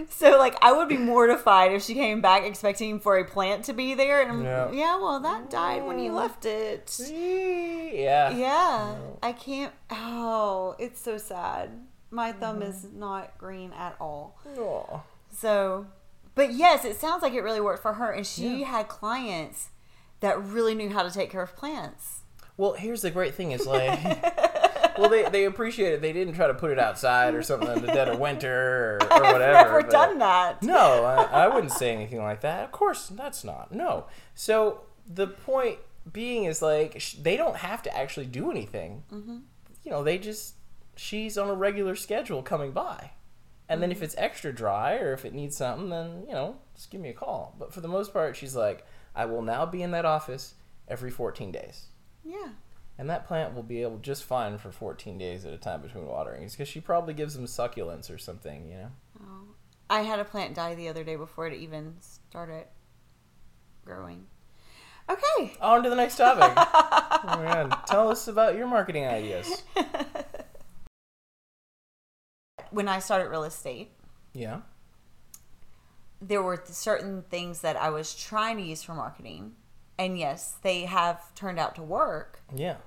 so 0.09 0.39
like 0.39 0.55
I 0.63 0.71
would 0.71 0.87
be 0.89 0.97
mortified 0.97 1.71
if 1.71 1.83
she 1.83 1.93
came 1.93 2.19
back 2.19 2.43
expecting 2.43 2.99
for 2.99 3.17
a 3.17 3.23
plant 3.25 3.65
to 3.65 3.73
be 3.73 3.93
there, 3.93 4.27
and 4.27 4.43
Yeah. 4.43 4.71
yeah, 4.71 4.97
well 4.97 5.19
that 5.19 5.51
died 5.51 5.83
when 5.85 5.99
you 5.99 6.11
left 6.13 6.45
it. 6.45 6.99
yeah. 7.11 8.31
Yeah, 8.31 8.95
I 9.21 9.33
can't. 9.33 9.71
Oh, 9.89 10.75
it's 10.79 10.99
so 10.99 11.17
sad. 11.17 11.69
My 12.09 12.31
thumb 12.31 12.61
is 12.61 12.87
not 12.93 13.37
green 13.37 13.73
at 13.73 13.95
all. 13.99 14.37
So, 15.31 15.87
but 16.35 16.53
yes, 16.53 16.85
it 16.85 16.95
sounds 16.99 17.21
like 17.21 17.33
it 17.33 17.41
really 17.41 17.61
worked 17.61 17.81
for 17.81 17.93
her, 17.93 18.11
and 18.11 18.25
she 18.25 18.59
Yeah. 18.61 18.67
had 18.67 18.87
clients 18.87 19.69
that 20.19 20.41
really 20.41 20.73
knew 20.73 20.89
how 20.89 21.03
to 21.03 21.11
take 21.11 21.29
care 21.29 21.41
of 21.41 21.55
plants. 21.55 22.21
Well, 22.55 22.73
here's 22.73 23.01
the 23.01 23.11
great 23.11 23.33
thing: 23.35 23.51
is 23.51 23.65
like, 23.67 23.99
well, 24.97 25.09
they 25.09 25.29
they 25.29 25.45
appreciate 25.45 25.93
it. 25.93 26.01
They 26.01 26.13
didn't 26.13 26.33
try 26.33 26.47
to 26.47 26.53
put 26.53 26.71
it 26.71 26.79
outside 26.79 27.35
or 27.35 27.43
something 27.43 27.69
in 27.69 27.81
the 27.85 27.91
dead 27.91 28.07
of 28.09 28.19
winter 28.19 28.99
or, 29.01 29.07
or 29.07 29.13
I've 29.25 29.33
whatever. 29.33 29.53
never 29.53 29.81
done 29.83 30.17
that. 30.19 30.63
No, 30.63 31.03
I, 31.05 31.23
I 31.45 31.47
wouldn't 31.49 31.73
say 31.73 31.91
anything 31.93 32.19
like 32.23 32.41
that. 32.41 32.63
Of 32.63 32.71
course, 32.71 33.07
that's 33.07 33.43
not. 33.43 33.71
No. 33.73 34.05
So 34.33 34.81
the 35.07 35.27
point 35.27 35.77
being 36.11 36.45
is 36.45 36.61
like 36.61 36.99
sh- 36.99 37.13
they 37.21 37.37
don't 37.37 37.57
have 37.57 37.83
to 37.83 37.95
actually 37.95 38.25
do 38.25 38.49
anything. 38.49 39.03
Mm-hmm. 39.11 39.37
You 39.87 39.93
know, 39.93 40.03
they 40.03 40.17
just 40.17 40.55
she's 40.97 41.37
on 41.37 41.47
a 41.47 41.53
regular 41.53 41.95
schedule 41.95 42.43
coming 42.43 42.73
by, 42.73 43.11
and 43.69 43.81
then 43.81 43.89
if 43.89 43.99
mm-hmm. 43.99 44.03
it's 44.03 44.15
extra 44.17 44.53
dry 44.53 44.97
or 44.97 45.13
if 45.13 45.23
it 45.23 45.33
needs 45.33 45.55
something, 45.55 45.87
then 45.87 46.25
you 46.27 46.33
know 46.33 46.57
just 46.75 46.91
give 46.91 46.99
me 46.99 47.07
a 47.07 47.13
call. 47.13 47.55
But 47.57 47.73
for 47.73 47.79
the 47.79 47.87
most 47.87 48.11
part, 48.11 48.35
she's 48.35 48.53
like, 48.53 48.85
I 49.15 49.23
will 49.23 49.41
now 49.41 49.65
be 49.65 49.81
in 49.81 49.91
that 49.91 50.03
office 50.03 50.55
every 50.89 51.09
14 51.09 51.53
days. 51.53 51.85
Yeah. 52.25 52.49
And 52.97 53.09
that 53.09 53.25
plant 53.25 53.55
will 53.55 53.63
be 53.63 53.81
able 53.81 53.99
just 53.99 54.25
fine 54.25 54.57
for 54.57 54.73
14 54.73 55.17
days 55.17 55.45
at 55.45 55.53
a 55.53 55.57
time 55.57 55.81
between 55.81 56.05
waterings 56.05 56.51
because 56.51 56.67
she 56.67 56.81
probably 56.81 57.13
gives 57.13 57.35
them 57.35 57.45
succulents 57.45 58.13
or 58.13 58.17
something, 58.17 58.67
you 58.67 58.75
know? 58.75 58.91
Oh. 59.21 59.43
I 59.89 60.01
had 60.01 60.19
a 60.19 60.25
plant 60.25 60.53
die 60.53 60.75
the 60.75 60.89
other 60.89 61.05
day 61.05 61.15
before 61.15 61.47
it 61.47 61.53
even 61.53 61.95
started 62.01 62.65
growing. 63.85 64.25
Okay. 65.09 65.53
On 65.61 65.83
to 65.83 65.89
the 65.89 65.95
next 65.95 66.17
topic. 66.17 66.51
oh, 66.57 67.39
man. 67.41 67.73
Tell 67.87 68.09
us 68.09 68.27
about 68.27 68.55
your 68.55 68.67
marketing 68.67 69.05
ideas. 69.05 69.63
When 72.69 72.87
I 72.87 72.99
started 72.99 73.29
real 73.29 73.43
estate, 73.45 73.91
Yeah. 74.33 74.61
there 76.21 76.41
were 76.43 76.61
certain 76.65 77.21
things 77.23 77.61
that 77.61 77.77
I 77.77 77.89
was 77.89 78.13
trying 78.13 78.57
to 78.57 78.63
use 78.63 78.83
for 78.83 78.93
marketing. 78.93 79.55
And 79.97 80.17
yes, 80.19 80.57
they 80.61 80.81
have 80.85 81.33
turned 81.33 81.59
out 81.59 81.75
to 81.75 81.81
work, 81.83 82.41
Yeah. 82.53 82.77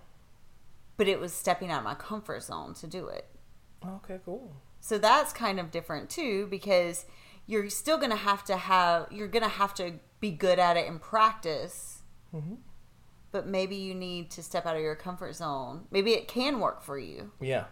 but 0.97 1.09
it 1.09 1.19
was 1.19 1.33
stepping 1.33 1.71
out 1.71 1.79
of 1.79 1.85
my 1.85 1.95
comfort 1.95 2.43
zone 2.43 2.75
to 2.75 2.87
do 2.87 3.09
it. 3.09 3.27
Okay, 3.85 4.21
cool. 4.25 4.53
So 4.81 4.99
that's 4.99 5.33
kind 5.33 5.59
of 5.59 5.71
different 5.71 6.11
too 6.11 6.47
because 6.49 7.07
you're 7.47 7.71
still 7.71 7.97
going 7.97 8.11
to 8.11 8.17
have 8.17 8.45
to 8.45 8.57
have 8.57 9.11
you're 9.11 9.29
going 9.29 9.43
to 9.43 9.49
have 9.49 9.73
to 9.75 9.95
be 10.21 10.31
good 10.31 10.59
at 10.59 10.77
it 10.77 10.87
in 10.87 10.99
practice. 10.99 12.00
Mhm. 12.35 12.59
But 13.33 13.47
maybe 13.47 13.77
you 13.77 13.95
need 13.95 14.31
to 14.33 14.43
step 14.43 14.67
out 14.67 14.77
of 14.77 14.83
your 14.83 14.97
comfort 14.97 15.35
zone. 15.35 15.87
Maybe 15.91 16.13
it 16.15 16.27
can 16.29 16.59
work 16.61 16.83
for 16.83 16.99
you, 16.99 17.33
Yeah. 17.41 17.67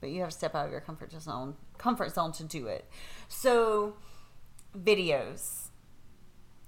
but 0.00 0.10
you 0.10 0.20
have 0.22 0.30
to 0.30 0.36
step 0.36 0.54
out 0.54 0.66
of 0.66 0.72
your 0.72 0.80
comfort 0.80 1.12
zone 1.12 1.56
comfort 1.78 2.12
zone 2.12 2.32
to 2.32 2.44
do 2.44 2.66
it. 2.66 2.88
So 3.28 3.96
videos 4.76 5.68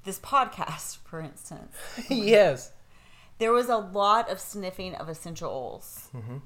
this 0.04 0.18
podcast 0.18 0.98
for 1.04 1.20
instance 1.20 1.76
yes. 2.10 2.72
there 3.38 3.52
was 3.52 3.68
a 3.68 3.76
lot 3.76 4.28
of 4.28 4.40
sniffing 4.40 4.94
of 4.96 5.08
essential 5.08 5.50
oils 5.50 6.08
Mm-hmm. 6.12 6.38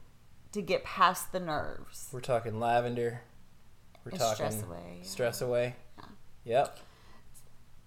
to 0.52 0.62
get 0.62 0.84
past 0.84 1.32
the 1.32 1.40
nerves 1.40 2.08
We're 2.12 2.20
talking 2.20 2.58
lavender. 2.60 3.22
We're 4.04 4.10
And 4.10 4.20
talking 4.20 4.34
stress 4.50 4.62
away. 4.62 4.98
Stress 5.02 5.40
away. 5.40 5.76
Yep. 6.44 6.78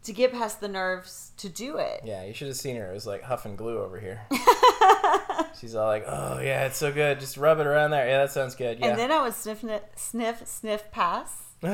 To 0.03 0.13
get 0.13 0.31
past 0.31 0.61
the 0.61 0.67
nerves 0.67 1.31
to 1.37 1.49
do 1.49 1.77
it 1.77 2.01
Yeah, 2.03 2.23
you 2.23 2.33
should 2.33 2.47
have 2.47 2.57
seen 2.57 2.75
her. 2.77 2.89
It 2.89 2.93
was 2.93 3.05
like 3.05 3.23
huffing 3.23 3.55
glue 3.55 3.79
over 3.79 3.99
here. 3.99 4.21
She's 5.59 5.75
all 5.75 5.87
like, 5.87 6.05
"Oh 6.07 6.39
yeah, 6.39 6.65
it's 6.65 6.77
so 6.77 6.91
good. 6.91 7.19
Just 7.19 7.35
rub 7.35 7.59
it 7.59 7.67
around 7.67 7.91
there. 7.91 8.07
Yeah, 8.07 8.19
that 8.19 8.31
sounds 8.31 8.55
good. 8.55 8.79
Yeah." 8.79 8.87
And 8.87 8.99
then 8.99 9.11
I 9.11 9.21
would 9.21 9.33
sniff, 9.33 9.63
sniff, 9.95 10.47
sniff, 10.47 10.91
pass. 10.91 11.55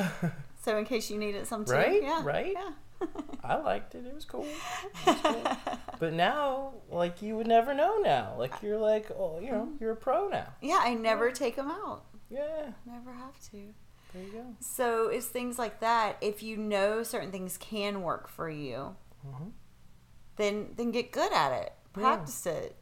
So 0.66 0.80
in 0.80 0.86
case 0.86 1.12
you 1.12 1.20
needed 1.20 1.46
some 1.46 1.64
too. 1.64 1.74
Right, 1.74 2.02
Yeah. 2.02 2.22
right. 2.24 2.52
Yeah. 2.52 3.08
I 3.44 3.58
liked 3.58 3.94
it. 3.94 4.04
It 4.04 4.16
was 4.16 4.26
cool. 4.26 4.48
It 5.06 5.06
was 5.06 5.22
cool. 5.22 5.78
but 6.00 6.14
now, 6.14 6.74
like, 6.90 7.22
you 7.22 7.36
would 7.36 7.46
never 7.46 7.76
know 7.76 8.00
now. 8.00 8.34
Like, 8.36 8.64
you're 8.64 8.80
like, 8.80 9.12
oh, 9.12 9.40
you 9.40 9.52
know, 9.52 9.66
mm-hmm. 9.66 9.76
you're 9.80 9.92
a 9.92 9.96
pro 9.96 10.28
now. 10.28 10.48
Yeah, 10.60 10.80
I 10.82 10.96
never 10.96 11.30
take 11.30 11.56
them 11.56 11.70
out. 11.70 12.06
Yeah. 12.32 12.72
Never 12.88 13.14
have 13.14 13.40
to. 13.52 13.76
There 14.16 14.24
you 14.24 14.32
go. 14.32 14.56
So 14.62 15.10
it's 15.10 15.28
things 15.28 15.60
like 15.60 15.82
that. 15.82 16.16
If 16.22 16.42
you 16.42 16.56
know 16.56 17.04
certain 17.04 17.32
things 17.32 17.58
can 17.58 18.02
work 18.02 18.30
for 18.30 18.50
you, 18.50 18.96
Mhm. 19.28 19.52
then 20.38 20.74
then 20.78 20.92
get 20.92 21.12
good 21.12 21.34
at 21.34 21.52
it. 21.52 21.74
Yeah. 21.98 22.02
Practice 22.02 22.46
it. 22.46 22.78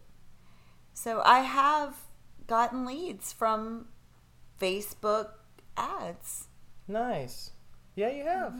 So 0.93 1.21
I 1.21 1.39
have 1.39 1.95
gotten 2.45 2.85
leads 2.85 3.33
from 3.33 3.87
Facebook 4.59 5.31
ads. 5.75 6.49
Nice. 6.87 7.51
Yeah, 7.95 8.09
you 8.09 8.23
have. 8.25 8.53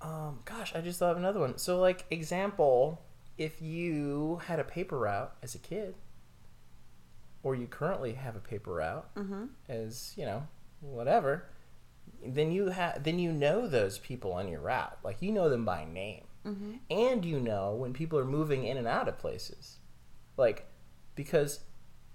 Um, 0.00 0.40
gosh, 0.44 0.74
I 0.74 0.80
just 0.80 0.98
thought 0.98 1.12
of 1.12 1.16
another 1.16 1.40
one. 1.40 1.58
So, 1.58 1.80
like, 1.80 2.06
example, 2.10 3.02
if 3.36 3.60
you 3.60 4.40
had 4.46 4.58
a 4.60 4.64
paper 4.64 4.98
route 4.98 5.36
as 5.42 5.54
a 5.54 5.58
kid, 5.58 5.96
or 7.42 7.54
you 7.54 7.66
currently 7.66 8.14
have 8.14 8.34
a 8.36 8.40
paper 8.40 8.74
route 8.74 9.08
as 9.68 10.12
you 10.16 10.24
know, 10.24 10.46
whatever, 10.80 11.44
then 12.24 12.52
you 12.52 12.68
have 12.68 13.04
then 13.04 13.18
you 13.18 13.32
know 13.32 13.66
those 13.66 13.98
people 13.98 14.32
on 14.32 14.48
your 14.48 14.60
route. 14.60 14.98
Like 15.04 15.20
you 15.20 15.32
know 15.32 15.48
them 15.48 15.64
by 15.64 15.84
name, 15.84 16.24
and 16.90 17.24
you 17.24 17.40
know 17.40 17.74
when 17.74 17.92
people 17.92 18.18
are 18.18 18.24
moving 18.24 18.64
in 18.64 18.76
and 18.76 18.86
out 18.86 19.08
of 19.08 19.18
places. 19.18 19.78
Like, 20.36 20.66
because 21.14 21.60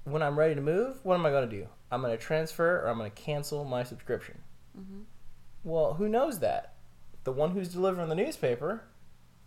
when 0.06 0.24
I'm 0.24 0.40
ready 0.40 0.56
to 0.56 0.62
move, 0.62 1.00
what 1.04 1.16
am 1.16 1.26
I 1.26 1.30
going 1.30 1.50
to 1.50 1.56
do? 1.56 1.68
I'm 1.92 2.02
going 2.02 2.18
to 2.18 2.24
transfer 2.24 2.82
or 2.82 2.88
I'm 2.88 2.98
going 2.98 3.12
to 3.12 3.22
cancel 3.22 3.64
my 3.66 3.84
subscription. 3.84 4.40
Well, 5.64 5.94
who 5.96 6.10
knows 6.10 6.40
that? 6.40 6.74
The 7.24 7.32
one 7.32 7.52
who's 7.52 7.70
delivering 7.70 8.10
the 8.10 8.16
newspaper. 8.16 8.84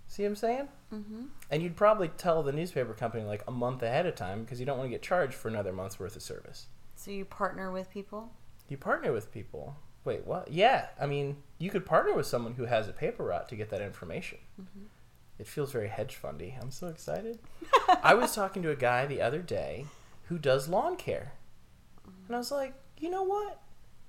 See 0.06 0.22
what 0.22 0.28
I'm 0.28 0.36
saying? 0.36 0.68
Mm-hmm. 0.94 1.24
And 1.50 1.62
you'd 1.62 1.76
probably 1.76 2.08
tell 2.08 2.42
the 2.42 2.52
newspaper 2.52 2.94
company 2.94 3.24
like 3.24 3.42
a 3.48 3.50
month 3.50 3.82
ahead 3.82 4.06
of 4.06 4.14
time 4.14 4.44
because 4.44 4.60
you 4.60 4.66
don't 4.66 4.78
want 4.78 4.88
to 4.88 4.94
get 4.94 5.02
charged 5.02 5.34
for 5.34 5.48
another 5.48 5.72
month's 5.72 5.98
worth 5.98 6.16
of 6.16 6.22
service. 6.22 6.66
So 6.94 7.10
you 7.10 7.24
partner 7.24 7.72
with 7.72 7.90
people? 7.90 8.30
You 8.68 8.76
partner 8.76 9.12
with 9.12 9.32
people. 9.32 9.76
Wait, 10.04 10.26
what? 10.26 10.50
Yeah, 10.50 10.86
I 11.00 11.06
mean, 11.06 11.36
you 11.58 11.70
could 11.70 11.84
partner 11.84 12.14
with 12.14 12.26
someone 12.26 12.54
who 12.54 12.66
has 12.66 12.88
a 12.88 12.92
paper 12.92 13.24
route 13.24 13.48
to 13.48 13.56
get 13.56 13.70
that 13.70 13.82
information. 13.82 14.38
Mm-hmm. 14.60 14.86
It 15.38 15.46
feels 15.46 15.72
very 15.72 15.88
hedge 15.88 16.14
fundy. 16.14 16.56
I'm 16.60 16.70
so 16.70 16.86
excited. 16.86 17.38
I 18.02 18.14
was 18.14 18.34
talking 18.34 18.62
to 18.62 18.70
a 18.70 18.76
guy 18.76 19.04
the 19.06 19.20
other 19.20 19.42
day 19.42 19.86
who 20.28 20.38
does 20.38 20.68
lawn 20.68 20.96
care. 20.96 21.32
And 22.26 22.34
I 22.34 22.38
was 22.38 22.50
like, 22.50 22.74
you 22.98 23.10
know 23.10 23.22
what? 23.22 23.60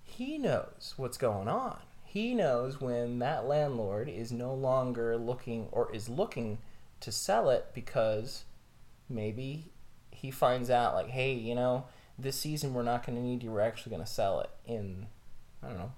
He 0.03 0.37
knows 0.37 0.93
what's 0.97 1.17
going 1.17 1.47
on. 1.47 1.79
He 2.05 2.33
knows 2.33 2.79
when 2.79 3.19
that 3.19 3.45
landlord 3.45 4.07
is 4.07 4.31
no 4.31 4.53
longer 4.53 5.17
looking 5.17 5.67
or 5.71 5.93
is 5.93 6.07
looking 6.07 6.59
to 7.01 7.11
sell 7.11 7.49
it 7.49 7.67
because 7.73 8.45
maybe 9.09 9.71
he 10.11 10.31
finds 10.31 10.69
out, 10.69 10.95
like, 10.95 11.09
hey, 11.09 11.33
you 11.33 11.53
know, 11.53 11.85
this 12.17 12.35
season 12.35 12.73
we're 12.73 12.83
not 12.83 13.05
going 13.05 13.17
to 13.17 13.23
need 13.23 13.43
you. 13.43 13.51
We're 13.51 13.61
actually 13.61 13.91
going 13.91 14.03
to 14.03 14.11
sell 14.11 14.39
it 14.41 14.49
in, 14.65 15.07
I 15.63 15.67
don't 15.67 15.77
know, 15.77 15.91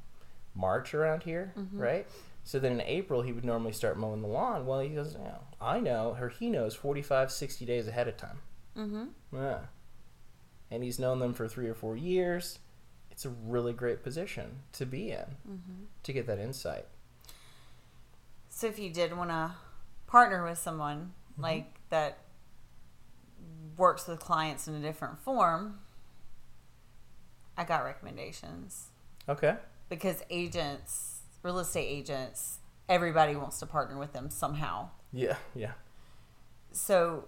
March 0.56 0.94
around 0.94 1.24
here, 1.24 1.54
mm-hmm. 1.58 1.80
right? 1.80 2.08
So 2.44 2.60
then 2.60 2.74
in 2.74 2.82
April, 2.82 3.22
he 3.22 3.32
would 3.32 3.46
normally 3.46 3.74
start 3.74 3.98
mowing 3.98 4.22
the 4.22 4.28
lawn. 4.28 4.66
Well, 4.66 4.80
he 4.80 4.90
goes, 4.90 5.16
yeah, 5.20 5.38
I 5.62 5.80
know, 5.80 6.18
or 6.20 6.30
he 6.30 6.50
knows 6.50 6.76
45, 6.76 7.32
60 7.32 7.66
days 7.66 7.88
ahead 7.88 8.08
of 8.08 8.18
time. 8.18 8.40
Mm-hmm. 8.78 9.06
Yeah. 9.34 9.60
And 10.72 10.84
he's 10.84 11.00
known 11.00 11.20
them 11.20 11.34
for 11.34 11.48
three 11.48 11.68
or 11.68 11.74
four 11.74 11.96
years. 11.96 12.60
It's 13.12 13.26
a 13.26 13.30
really 13.30 13.74
great 13.74 14.04
position 14.04 14.60
to 14.74 14.86
be 14.86 15.12
in 15.12 15.36
mm-hmm. 15.48 15.84
to 16.04 16.14
get 16.14 16.26
that 16.28 16.40
insight. 16.40 16.86
So 18.50 18.68
if 18.68 18.80
you 18.80 18.90
did 18.90 19.16
want 19.16 19.30
to 19.30 19.52
partner 20.08 20.46
with 20.46 20.58
someone 20.58 21.14
mm-hmm. 21.34 21.44
like 21.44 21.80
that 21.90 22.20
works 23.78 24.08
with 24.08 24.20
clients 24.20 24.68
in 24.68 24.76
a 24.76 24.80
different 24.80 25.20
form, 25.20 25.80
I 27.60 27.66
got 27.66 27.84
recommendations 27.84 28.88
Okay. 29.28 29.58
because 29.90 30.24
agents, 30.30 31.24
real 31.44 31.60
estate 31.60 31.86
agents, 31.88 32.60
everybody 32.88 33.36
wants 33.36 33.60
to 33.60 33.66
partner 33.66 34.00
with 34.00 34.14
them 34.14 34.30
somehow. 34.30 34.90
Yeah, 35.12 35.36
yeah. 35.54 35.74
So 36.72 37.28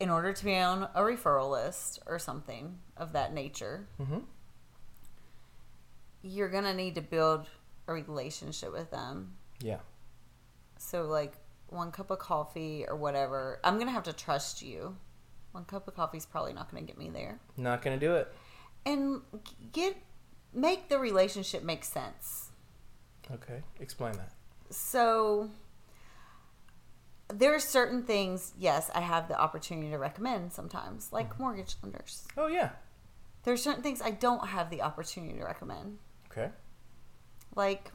in 0.00 0.08
order 0.08 0.32
to 0.32 0.44
be 0.44 0.56
on 0.56 0.84
a 0.94 1.02
referral 1.02 1.50
list 1.50 1.98
or 2.06 2.18
something 2.18 2.78
of 2.96 3.12
that 3.12 3.34
nature, 3.34 3.86
Mhm. 4.00 4.24
you're 6.22 6.48
going 6.48 6.64
to 6.64 6.74
need 6.74 6.94
to 6.94 7.02
build 7.02 7.46
a 7.86 7.92
relationship 7.92 8.72
with 8.72 8.90
them. 8.90 9.36
Yeah. 9.60 9.80
So 10.78 11.02
like 11.04 11.34
one 11.68 11.92
cup 11.92 12.10
of 12.10 12.18
coffee 12.20 12.86
or 12.88 12.96
whatever, 12.96 13.60
I'm 13.62 13.78
gonna 13.78 13.90
have 13.90 14.04
to 14.04 14.12
trust 14.12 14.62
you. 14.62 14.96
One 15.52 15.64
cup 15.64 15.88
of 15.88 15.94
coffee 15.94 16.16
is 16.18 16.24
probably 16.26 16.52
not 16.54 16.70
gonna 16.70 16.82
get 16.86 16.96
me 16.96 17.10
there. 17.10 17.40
Not 17.56 17.82
going 17.82 17.98
to 17.98 18.06
do 18.06 18.14
it. 18.14 18.32
And 18.88 19.20
get 19.72 19.96
make 20.54 20.88
the 20.88 20.98
relationship 20.98 21.62
make 21.62 21.84
sense. 21.84 22.50
Okay. 23.30 23.62
Explain 23.80 24.12
that. 24.14 24.32
So 24.70 25.50
there 27.28 27.54
are 27.54 27.60
certain 27.60 28.02
things, 28.02 28.52
yes, 28.58 28.90
I 28.94 29.00
have 29.00 29.28
the 29.28 29.38
opportunity 29.38 29.90
to 29.90 29.98
recommend 29.98 30.52
sometimes, 30.52 31.12
like 31.12 31.30
mm-hmm. 31.30 31.42
mortgage 31.42 31.76
lenders. 31.82 32.26
Oh, 32.36 32.46
yeah. 32.46 32.70
There 33.44 33.54
are 33.54 33.58
certain 33.58 33.82
things 33.82 34.00
I 34.02 34.10
don't 34.10 34.48
have 34.48 34.70
the 34.70 34.82
opportunity 34.82 35.38
to 35.38 35.44
recommend, 35.44 35.98
Okay. 36.30 36.50
like 37.54 37.92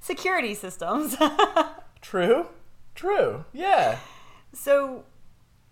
security 0.00 0.54
systems. 0.54 1.16
True. 2.00 2.48
True. 2.94 3.44
Yeah. 3.52 3.98
So 4.52 5.04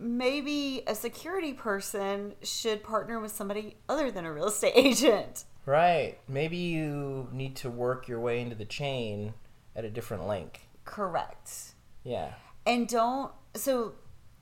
maybe 0.02 0.82
a 0.86 0.94
security 0.94 1.52
person 1.52 2.34
should 2.42 2.82
partner 2.82 3.20
with 3.20 3.32
somebody 3.32 3.76
other 3.88 4.10
than 4.10 4.24
a 4.24 4.32
real 4.32 4.46
estate 4.48 4.72
agent. 4.76 5.44
Right. 5.64 6.18
Maybe 6.28 6.56
you 6.56 7.28
need 7.32 7.56
to 7.56 7.70
work 7.70 8.08
your 8.08 8.18
way 8.20 8.40
into 8.40 8.56
the 8.56 8.64
chain 8.64 9.34
at 9.76 9.84
a 9.84 9.90
different 9.90 10.26
link. 10.26 10.60
Correct. 10.84 11.74
Yeah. 12.02 12.34
And 12.66 12.88
don't 12.88 13.30
so 13.54 13.92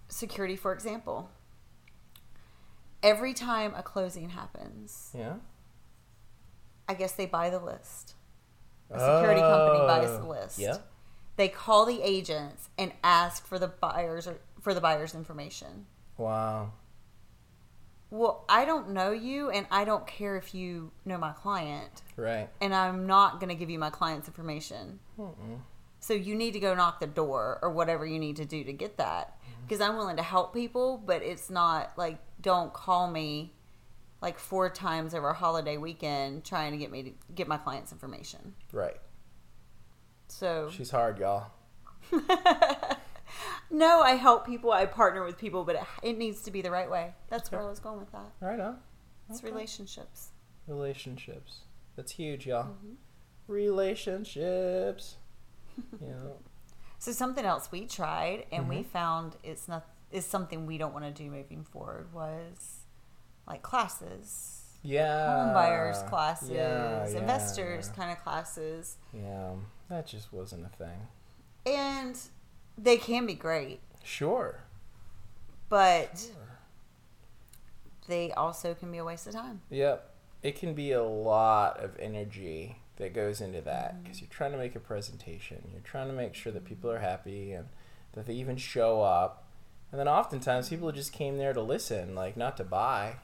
security 0.09 0.57
for 0.57 0.73
example. 0.73 1.31
Every 3.03 3.33
time 3.33 3.73
a 3.77 3.83
closing 3.83 4.31
happens, 4.31 5.11
Yeah. 5.17 5.35
I 6.89 6.95
guess 6.95 7.13
they 7.13 7.27
buy 7.27 7.51
the 7.51 7.59
list. 7.61 8.15
A 8.91 8.99
security 8.99 9.41
company 9.41 9.79
buys 9.87 10.11
the 10.19 10.25
Oh, 10.25 10.29
list. 10.29 10.59
Yeah. 10.59 10.79
They 11.37 11.49
call 11.49 11.87
the 11.87 12.03
agents 12.03 12.69
and 12.77 12.93
ask 13.05 13.47
for 13.47 13.59
the 13.59 13.69
buyers 13.69 14.27
or 14.27 14.39
for 14.61 14.75
the 14.75 14.81
buyer's 14.81 15.15
information. 15.15 15.87
Wow. 16.17 16.73
Well, 18.11 18.45
I 18.49 18.65
don't 18.65 18.91
know 18.91 19.13
you 19.13 19.51
and 19.51 19.67
I 19.71 19.85
don't 19.85 20.07
care 20.07 20.37
if 20.37 20.55
you 20.55 20.91
know 21.05 21.17
my 21.17 21.33
client. 21.33 22.03
Right. 22.17 22.49
and 22.61 22.75
I'm 22.75 23.07
not 23.07 23.41
going 23.41 23.49
to 23.49 23.55
give 23.55 23.71
you 23.71 23.79
my 23.79 23.91
client's 23.91 24.29
information. 24.29 24.99
Mm-mm. 25.19 25.61
So 26.01 26.15
you 26.15 26.35
need 26.35 26.53
to 26.53 26.61
go 26.61 26.75
knock 26.75 27.01
the 27.01 27.07
door 27.07 27.59
or 27.63 27.71
whatever 27.71 28.05
you 28.05 28.19
need 28.19 28.37
to 28.37 28.45
do 28.45 28.65
to 28.65 28.73
get 28.73 28.97
that. 28.99 29.39
Mm-hmm. 29.41 29.63
Because 29.63 29.81
I'm 29.81 29.97
willing 29.97 30.17
to 30.17 30.23
help 30.23 30.53
people, 30.53 31.03
but 31.05 31.23
it's 31.23 31.51
not 31.51 31.97
like 31.97 32.19
don't 32.41 32.73
call 32.73 33.11
me 33.11 33.55
like 34.21 34.39
four 34.39 34.69
times 34.69 35.15
over 35.15 35.29
a 35.29 35.35
holiday 35.35 35.77
weekend 35.77 36.45
trying 36.45 36.73
to 36.73 36.79
get 36.79 36.91
me 36.91 37.03
to 37.05 37.13
get 37.35 37.49
my 37.49 37.57
client's 37.57 37.93
information. 37.93 38.55
Right. 38.73 38.97
So 40.29 40.71
She's 40.73 40.91
hard, 40.91 41.19
y'all. 41.19 41.51
no, 43.71 44.01
I 44.01 44.13
help 44.13 44.45
people, 44.47 44.73
I 44.73 44.87
partner 44.87 45.25
with 45.25 45.39
people, 45.39 45.65
but 45.65 45.77
it, 45.77 45.83
it 46.03 46.19
needs 46.19 46.43
to 46.43 46.51
be 46.51 46.61
the 46.63 46.71
right 46.71 46.91
way. 46.91 47.15
That's 47.29 47.51
where 47.53 47.63
I 47.63 47.69
was 47.69 47.79
going 47.81 48.01
with 48.01 48.13
that. 48.13 48.33
Right 48.41 48.59
on. 48.61 48.79
It's 49.29 49.39
Okay. 49.41 49.51
relationships. 49.53 50.31
Relationships. 50.67 51.61
That's 51.97 52.13
huge, 52.13 52.47
y'all. 52.47 52.65
Mm-hmm. 52.65 52.95
Relationships. 53.49 55.17
yeah. 56.01 56.15
So 56.99 57.13
something 57.13 57.45
else 57.45 57.71
we 57.73 57.87
tried 57.87 58.47
and 58.53 58.69
we 58.69 58.77
Mhm. 58.79 58.87
found 58.87 59.37
it's 59.43 59.69
not 59.69 59.87
is 60.11 60.27
something 60.27 60.67
we 60.67 60.77
don't 60.77 60.93
want 60.93 61.05
to 61.05 61.11
do 61.13 61.31
moving 61.31 61.63
forward 61.63 62.13
was 62.13 62.81
like 63.47 63.63
classes, 63.63 64.77
Yeah. 64.83 65.45
home 65.45 65.55
buyers 65.55 66.03
classes, 66.09 66.51
Yeah, 66.51 67.07
yeah, 67.09 67.19
investors 67.19 67.89
yeah. 67.89 67.95
kind 67.95 68.11
of 68.11 68.23
classes, 68.25 68.97
Yeah. 69.13 69.53
That 69.89 70.07
just 70.09 70.33
wasn't 70.33 70.67
a 70.67 70.69
thing. 70.71 71.07
and 71.65 72.19
they 72.81 72.97
can 72.97 73.27
be 73.27 73.35
great, 73.35 73.81
Sure. 74.03 74.61
but 75.69 76.19
Sure. 76.19 76.59
they 78.09 78.33
also 78.33 78.75
can 78.75 78.91
be 78.91 78.99
a 78.99 79.05
waste 79.05 79.27
of 79.27 79.35
time. 79.35 79.61
Yep. 79.71 80.09
It 80.43 80.57
can 80.59 80.75
be 80.75 80.93
a 80.93 81.03
lot 81.03 81.79
of 81.83 81.97
energy 81.99 82.79
that 82.97 83.13
goes 83.15 83.41
into 83.41 83.61
that 83.63 83.95
Mm-hmm. 83.95 84.03
because 84.03 84.21
you're 84.21 84.31
trying 84.31 84.53
to 84.53 84.59
make 84.59 84.75
a 84.75 84.81
presentation. 84.81 85.63
You're 85.73 85.83
trying 85.83 86.09
to 86.09 86.15
make 86.15 86.35
sure 86.35 86.53
that 86.53 86.65
people 86.65 86.91
are 86.91 86.99
happy 86.99 87.53
and 87.53 87.69
that 88.13 88.27
they 88.27 88.35
even 88.35 88.57
show 88.57 89.03
up. 89.03 89.45
And 89.93 89.99
then 89.99 90.09
oftentimes 90.09 90.69
people 90.69 90.91
just 90.93 91.13
came 91.13 91.37
there 91.37 91.53
to 91.53 91.61
listen, 91.61 92.15
like 92.15 92.37
not 92.37 92.57
to 92.59 92.65
buy. 92.65 93.17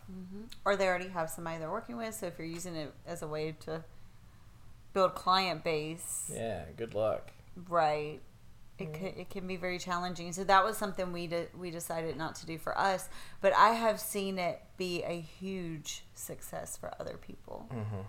Or 0.65 0.77
they 0.77 0.87
already 0.89 1.09
have 1.09 1.31
somebody 1.31 1.59
they're 1.59 1.71
working 1.71 1.97
with, 1.97 2.15
so 2.15 2.27
if 2.27 2.39
you're 2.39 2.47
using 2.47 2.75
it 2.75 2.93
as 3.07 3.23
a 3.23 3.27
way 3.29 3.55
to 3.61 3.85
build 4.93 5.15
client 5.15 5.63
base, 5.63 6.31
Yeah, 6.35 6.65
good 6.77 6.95
luck. 6.95 7.31
Right. 7.69 8.21
It 8.79 8.93
can, 8.93 9.07
it 9.07 9.31
can 9.31 9.47
be 9.47 9.57
very 9.57 9.79
challenging. 9.79 10.33
So 10.35 10.45
that 10.45 10.63
was 10.65 10.77
something 10.77 11.11
we 11.13 11.27
de- 11.27 11.49
we 11.57 11.71
decided 11.71 12.17
not 12.17 12.35
to 12.37 12.47
do 12.47 12.59
for 12.59 12.77
us. 12.79 13.09
But 13.41 13.55
I 13.55 13.71
have 13.71 13.99
seen 14.01 14.39
it 14.39 14.61
be 14.77 15.03
a 15.03 15.19
huge 15.21 16.05
success 16.15 16.77
for 16.77 16.93
other 17.01 17.17
people. 17.17 17.67
hmm 17.71 18.03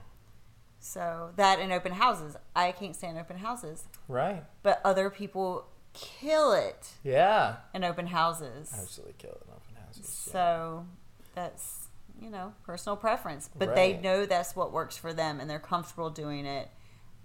So 0.79 1.31
that 1.37 1.59
in 1.59 1.71
open 1.71 1.93
houses. 1.93 2.35
I 2.55 2.71
can't 2.71 2.95
stand 2.95 3.17
open 3.17 3.37
houses, 3.37 3.85
Right. 4.07 4.43
but 4.63 4.81
other 4.83 5.09
people 5.09 5.65
kill 5.93 6.51
it 6.51 6.91
Yeah. 7.03 7.57
in 7.73 7.83
open 7.83 8.07
houses. 8.07 8.71
Absolutely 8.77 9.15
kill 9.17 9.31
it 9.31 9.41
in 9.47 9.53
open 9.53 9.75
houses. 9.85 10.23
yeah. 10.27 10.31
So 10.33 10.85
that's 11.33 11.83
you 12.19 12.31
know, 12.31 12.51
personal 12.63 12.95
preference. 12.97 13.47
But 13.55 13.75
they 13.75 13.95
know 13.97 14.25
that's 14.25 14.55
what 14.55 14.71
works 14.71 14.97
for 14.97 15.13
them 15.13 15.39
and 15.39 15.47
they're 15.47 15.59
comfortable 15.59 16.09
doing 16.09 16.47
it 16.47 16.67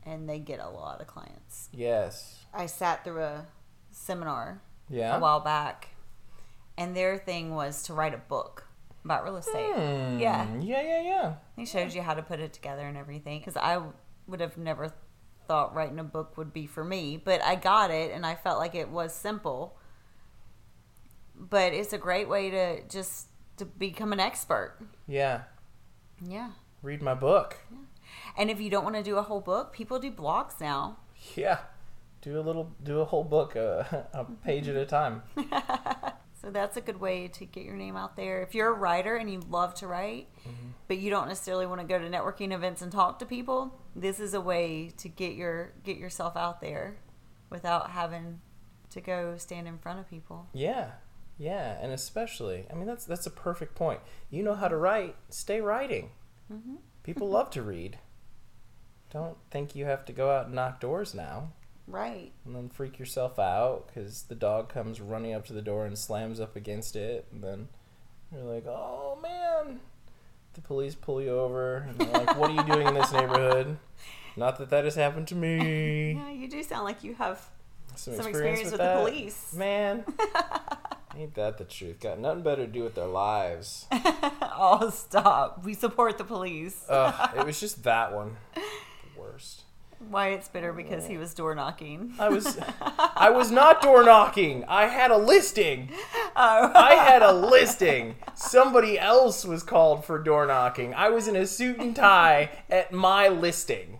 and 0.04 0.28
they 0.28 0.38
get 0.38 0.60
a 0.60 0.68
lot 0.68 1.00
of 1.00 1.06
clients. 1.06 1.70
Yes. 1.72 2.41
I 2.54 2.66
sat 2.66 3.04
through 3.04 3.22
a 3.22 3.46
seminar 3.90 4.62
Yeah. 4.88 5.16
a 5.16 5.20
while 5.20 5.40
back 5.40 5.90
and 6.76 6.96
their 6.96 7.16
thing 7.18 7.54
was 7.54 7.82
to 7.84 7.94
write 7.94 8.14
a 8.14 8.18
book 8.18 8.66
about 9.04 9.24
real 9.24 9.36
estate. 9.36 9.72
Hmm. 9.74 10.18
Yeah. 10.18 10.46
Yeah, 10.60 10.80
yeah, 10.82 11.02
yeah. 11.02 11.34
He 11.56 11.66
shows 11.66 11.94
you 11.94 12.02
how 12.02 12.14
to 12.14 12.22
put 12.22 12.40
it 12.40 12.52
together 12.52 12.86
and 12.86 12.96
everything. 12.96 13.40
Because 13.40 13.56
I 13.56 13.80
would 14.26 14.40
have 14.40 14.56
never 14.56 14.92
thought 15.48 15.74
writing 15.74 15.98
a 15.98 16.04
book 16.04 16.36
would 16.36 16.52
be 16.52 16.66
for 16.66 16.84
me, 16.84 17.16
but 17.22 17.42
I 17.42 17.56
got 17.56 17.90
it 17.90 18.12
and 18.12 18.24
I 18.24 18.34
felt 18.36 18.58
like 18.58 18.74
it 18.74 18.88
was 18.90 19.12
simple. 19.12 19.76
But 21.34 21.72
it's 21.72 21.92
a 21.92 21.98
great 21.98 22.28
way 22.28 22.50
to 22.50 22.86
just 22.88 23.28
to 23.56 23.64
become 23.64 24.12
an 24.12 24.20
expert. 24.20 24.78
Yeah. 25.06 25.42
Yeah. 26.24 26.50
Read 26.82 27.02
my 27.02 27.14
book. 27.14 27.56
And 28.36 28.50
if 28.50 28.60
you 28.60 28.70
don't 28.70 28.84
want 28.84 28.96
to 28.96 29.02
do 29.02 29.16
a 29.16 29.22
whole 29.22 29.40
book, 29.40 29.72
people 29.72 29.98
do 29.98 30.10
blogs 30.10 30.60
now. 30.60 30.98
Yeah. 31.34 31.58
Do 32.22 32.38
a 32.38 32.42
little, 32.42 32.72
do 32.82 33.00
a 33.00 33.04
whole 33.04 33.24
book, 33.24 33.56
uh, 33.56 33.84
a 34.12 34.24
page 34.44 34.68
at 34.68 34.76
a 34.76 34.86
time. 34.86 35.22
So 36.42 36.50
that's 36.50 36.76
a 36.76 36.80
good 36.80 37.00
way 37.00 37.28
to 37.28 37.44
get 37.44 37.64
your 37.64 37.76
name 37.76 37.96
out 37.96 38.16
there. 38.16 38.42
If 38.42 38.52
you're 38.52 38.68
a 38.68 38.72
writer 38.72 39.14
and 39.14 39.30
you 39.30 39.40
love 39.48 39.74
to 39.74 39.86
write, 39.86 40.28
but 40.88 40.98
you 40.98 41.08
don't 41.08 41.28
necessarily 41.28 41.66
want 41.66 41.80
to 41.80 41.86
go 41.86 42.00
to 42.00 42.10
networking 42.10 42.52
events 42.52 42.82
and 42.82 42.90
talk 42.90 43.20
to 43.20 43.26
people, 43.26 43.78
this 43.94 44.18
is 44.18 44.34
a 44.34 44.40
way 44.40 44.90
to 44.96 45.08
get 45.08 45.34
your 45.34 45.72
get 45.84 45.98
yourself 45.98 46.36
out 46.36 46.60
there 46.60 46.96
without 47.48 47.90
having 47.90 48.40
to 48.90 49.00
go 49.00 49.36
stand 49.36 49.68
in 49.68 49.78
front 49.78 50.00
of 50.00 50.10
people. 50.10 50.48
Yeah. 50.52 50.90
Yeah, 51.38 51.78
and 51.80 51.92
especially, 51.92 52.66
I 52.70 52.74
mean, 52.74 52.86
that's 52.86 53.04
that's 53.04 53.26
a 53.26 53.30
perfect 53.30 53.76
point. 53.76 54.00
You 54.28 54.42
know 54.42 54.54
how 54.54 54.66
to 54.66 54.76
write, 54.76 55.14
stay 55.28 55.60
writing. 55.60 56.10
People 57.04 57.30
love 57.30 57.50
to 57.50 57.62
read. 57.62 57.98
Don't 59.10 59.36
think 59.50 59.76
you 59.76 59.84
have 59.84 60.04
to 60.06 60.12
go 60.12 60.30
out 60.30 60.46
and 60.46 60.54
knock 60.54 60.80
doors 60.80 61.14
now 61.14 61.52
Right. 61.86 62.32
and 62.44 62.54
then 62.54 62.68
freak 62.68 62.98
yourself 62.98 63.38
out 63.38 63.86
because 63.88 64.22
the 64.22 64.34
dog 64.34 64.68
comes 64.68 65.00
running 65.00 65.34
up 65.34 65.44
to 65.46 65.52
the 65.52 65.62
door 65.62 65.84
and 65.84 65.98
slams 65.98 66.40
up 66.40 66.56
against 66.56 66.96
it, 66.96 67.26
and 67.32 67.42
then 67.42 67.68
you're 68.32 68.42
like, 68.44 68.66
"Oh 68.66 69.18
man!" 69.22 69.80
The 70.54 70.60
police 70.60 70.94
pull 70.94 71.20
you 71.20 71.30
over, 71.30 71.78
and 71.88 71.98
they're 71.98 72.24
like, 72.24 72.38
"What 72.38 72.50
are 72.50 72.54
you 72.54 72.62
doing 72.62 72.86
in 72.88 72.94
this 72.94 73.12
neighborhood?" 73.12 73.78
Not 74.36 74.58
that 74.58 74.70
that 74.70 74.84
has 74.84 74.94
happened 74.94 75.28
to 75.28 75.34
me. 75.34 76.12
Yeah, 76.18 76.30
you 76.30 76.48
do 76.48 76.62
sound 76.62 76.84
like 76.84 77.04
you 77.04 77.14
have 77.14 77.38
Some, 77.96 78.14
some 78.16 78.26
experience, 78.28 78.60
experience 78.60 78.64
with, 78.64 78.72
with 78.72 78.80
the 78.80 78.84
that. 78.84 78.98
police. 79.04 79.52
Man, 79.54 80.04
ain't 81.18 81.34
that 81.34 81.58
the 81.58 81.64
truth? 81.64 82.00
Got 82.00 82.18
nothing 82.20 82.42
better 82.42 82.64
to 82.64 82.72
do 82.72 82.82
with 82.84 82.94
their 82.94 83.06
lives. 83.06 83.86
oh, 83.92 84.90
stop. 84.94 85.64
We 85.64 85.74
support 85.74 86.16
the 86.16 86.24
police. 86.24 86.84
Ugh, 86.88 87.30
it 87.38 87.44
was 87.44 87.60
just 87.60 87.82
that 87.84 88.14
one. 88.14 88.36
The 88.54 89.20
worst. 89.20 89.62
Wyatt's 90.10 90.48
bitter 90.48 90.72
because 90.72 91.06
he 91.06 91.16
was 91.16 91.34
door 91.34 91.54
knocking. 91.54 92.12
I 92.18 92.28
was, 92.28 92.58
I 93.16 93.30
was 93.30 93.50
not 93.50 93.80
door 93.82 94.02
knocking. 94.04 94.64
I 94.68 94.86
had 94.86 95.10
a 95.10 95.16
listing. 95.16 95.90
Oh. 96.36 96.72
I 96.74 96.94
had 96.94 97.22
a 97.22 97.32
listing. 97.32 98.16
Somebody 98.34 98.98
else 98.98 99.44
was 99.44 99.62
called 99.62 100.04
for 100.04 100.18
door 100.18 100.46
knocking. 100.46 100.94
I 100.94 101.08
was 101.10 101.28
in 101.28 101.36
a 101.36 101.46
suit 101.46 101.78
and 101.78 101.94
tie 101.94 102.50
at 102.70 102.92
my 102.92 103.28
listing. 103.28 103.98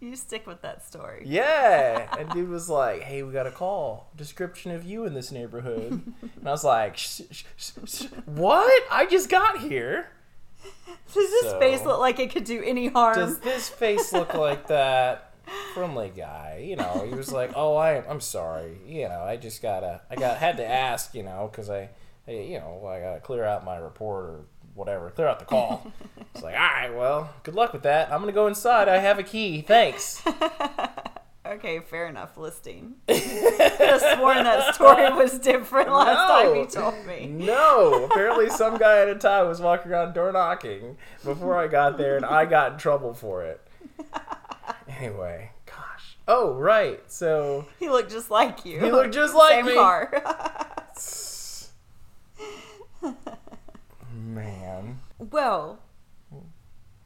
You 0.00 0.16
stick 0.16 0.46
with 0.46 0.62
that 0.62 0.82
story. 0.84 1.24
Yeah, 1.26 2.08
and 2.18 2.30
dude 2.32 2.48
was 2.48 2.70
like, 2.70 3.02
"Hey, 3.02 3.22
we 3.22 3.32
got 3.34 3.46
a 3.46 3.50
call. 3.50 4.08
Description 4.16 4.70
of 4.72 4.82
you 4.82 5.04
in 5.04 5.12
this 5.12 5.30
neighborhood." 5.30 5.92
And 6.22 6.48
I 6.48 6.50
was 6.52 6.64
like, 6.64 6.96
sh- 6.96 7.20
sh- 7.30 7.42
sh- 7.56 7.72
sh- 7.86 8.04
"What? 8.24 8.82
I 8.90 9.04
just 9.04 9.28
got 9.28 9.58
here." 9.60 10.08
Does 11.12 11.30
this 11.30 11.50
So- 11.50 11.58
face 11.58 11.84
look 11.84 11.98
like 12.00 12.18
it 12.18 12.30
could 12.32 12.44
do 12.44 12.62
any 12.64 12.86
harm? 12.88 13.14
Does 13.14 13.40
this 13.40 13.68
face 13.68 14.10
look 14.12 14.32
like 14.32 14.68
that? 14.68 15.29
Friendly 15.74 16.12
guy, 16.16 16.64
you 16.66 16.76
know. 16.76 17.04
He 17.08 17.14
was 17.14 17.32
like, 17.32 17.52
"Oh, 17.54 17.76
I, 17.76 18.04
I'm 18.08 18.20
sorry. 18.20 18.78
You 18.86 19.08
know, 19.08 19.22
I 19.22 19.36
just 19.36 19.62
gotta, 19.62 20.00
I 20.10 20.16
got 20.16 20.38
had 20.38 20.56
to 20.58 20.66
ask, 20.66 21.14
you 21.14 21.22
know, 21.22 21.48
because 21.50 21.70
I, 21.70 21.90
I, 22.26 22.32
you 22.32 22.58
know, 22.58 22.86
I 22.86 23.00
gotta 23.00 23.20
clear 23.20 23.44
out 23.44 23.64
my 23.64 23.76
report 23.76 24.24
or 24.24 24.40
whatever, 24.74 25.10
clear 25.10 25.28
out 25.28 25.38
the 25.38 25.44
call." 25.44 25.90
It's 26.34 26.44
like, 26.44 26.54
"All 26.54 26.60
right, 26.60 26.94
well, 26.94 27.28
good 27.42 27.54
luck 27.56 27.72
with 27.72 27.82
that. 27.82 28.12
I'm 28.12 28.20
gonna 28.20 28.30
go 28.32 28.46
inside. 28.46 28.88
I 28.88 28.98
have 28.98 29.18
a 29.18 29.22
key. 29.24 29.60
Thanks." 29.62 30.22
Okay, 31.46 31.80
fair 31.80 32.06
enough. 32.06 32.36
Listing. 32.36 32.94
Could 33.08 33.16
have 33.18 34.00
sworn 34.18 34.44
that 34.44 34.72
story 34.74 35.10
was 35.12 35.38
different 35.40 35.90
last 35.90 36.28
time 36.28 36.46
No. 36.46 36.54
you 36.54 36.66
told 36.66 37.06
me. 37.06 37.26
No, 37.26 38.04
apparently 38.04 38.50
some 38.50 38.76
guy 38.78 39.00
at 39.00 39.08
a 39.08 39.16
time 39.16 39.48
was 39.48 39.60
walking 39.60 39.90
around 39.90 40.12
door 40.12 40.30
knocking 40.30 40.96
before 41.24 41.56
I 41.58 41.66
got 41.66 41.98
there, 41.98 42.14
and 42.16 42.24
I 42.24 42.44
got 42.44 42.74
in 42.74 42.78
trouble 42.78 43.14
for 43.14 43.42
it. 43.42 43.60
Anyway, 45.00 45.50
gosh. 45.66 46.16
Oh, 46.28 46.52
right. 46.54 47.00
So 47.10 47.66
He 47.80 47.88
looked 47.88 48.10
just 48.10 48.30
like 48.30 48.64
you. 48.66 48.78
He 48.80 48.90
looked 48.90 49.14
just 49.14 49.34
like 49.34 49.52
Same 49.52 49.66
me. 49.66 49.74
car. 49.74 50.12
man, 54.14 54.98
well, 55.18 55.78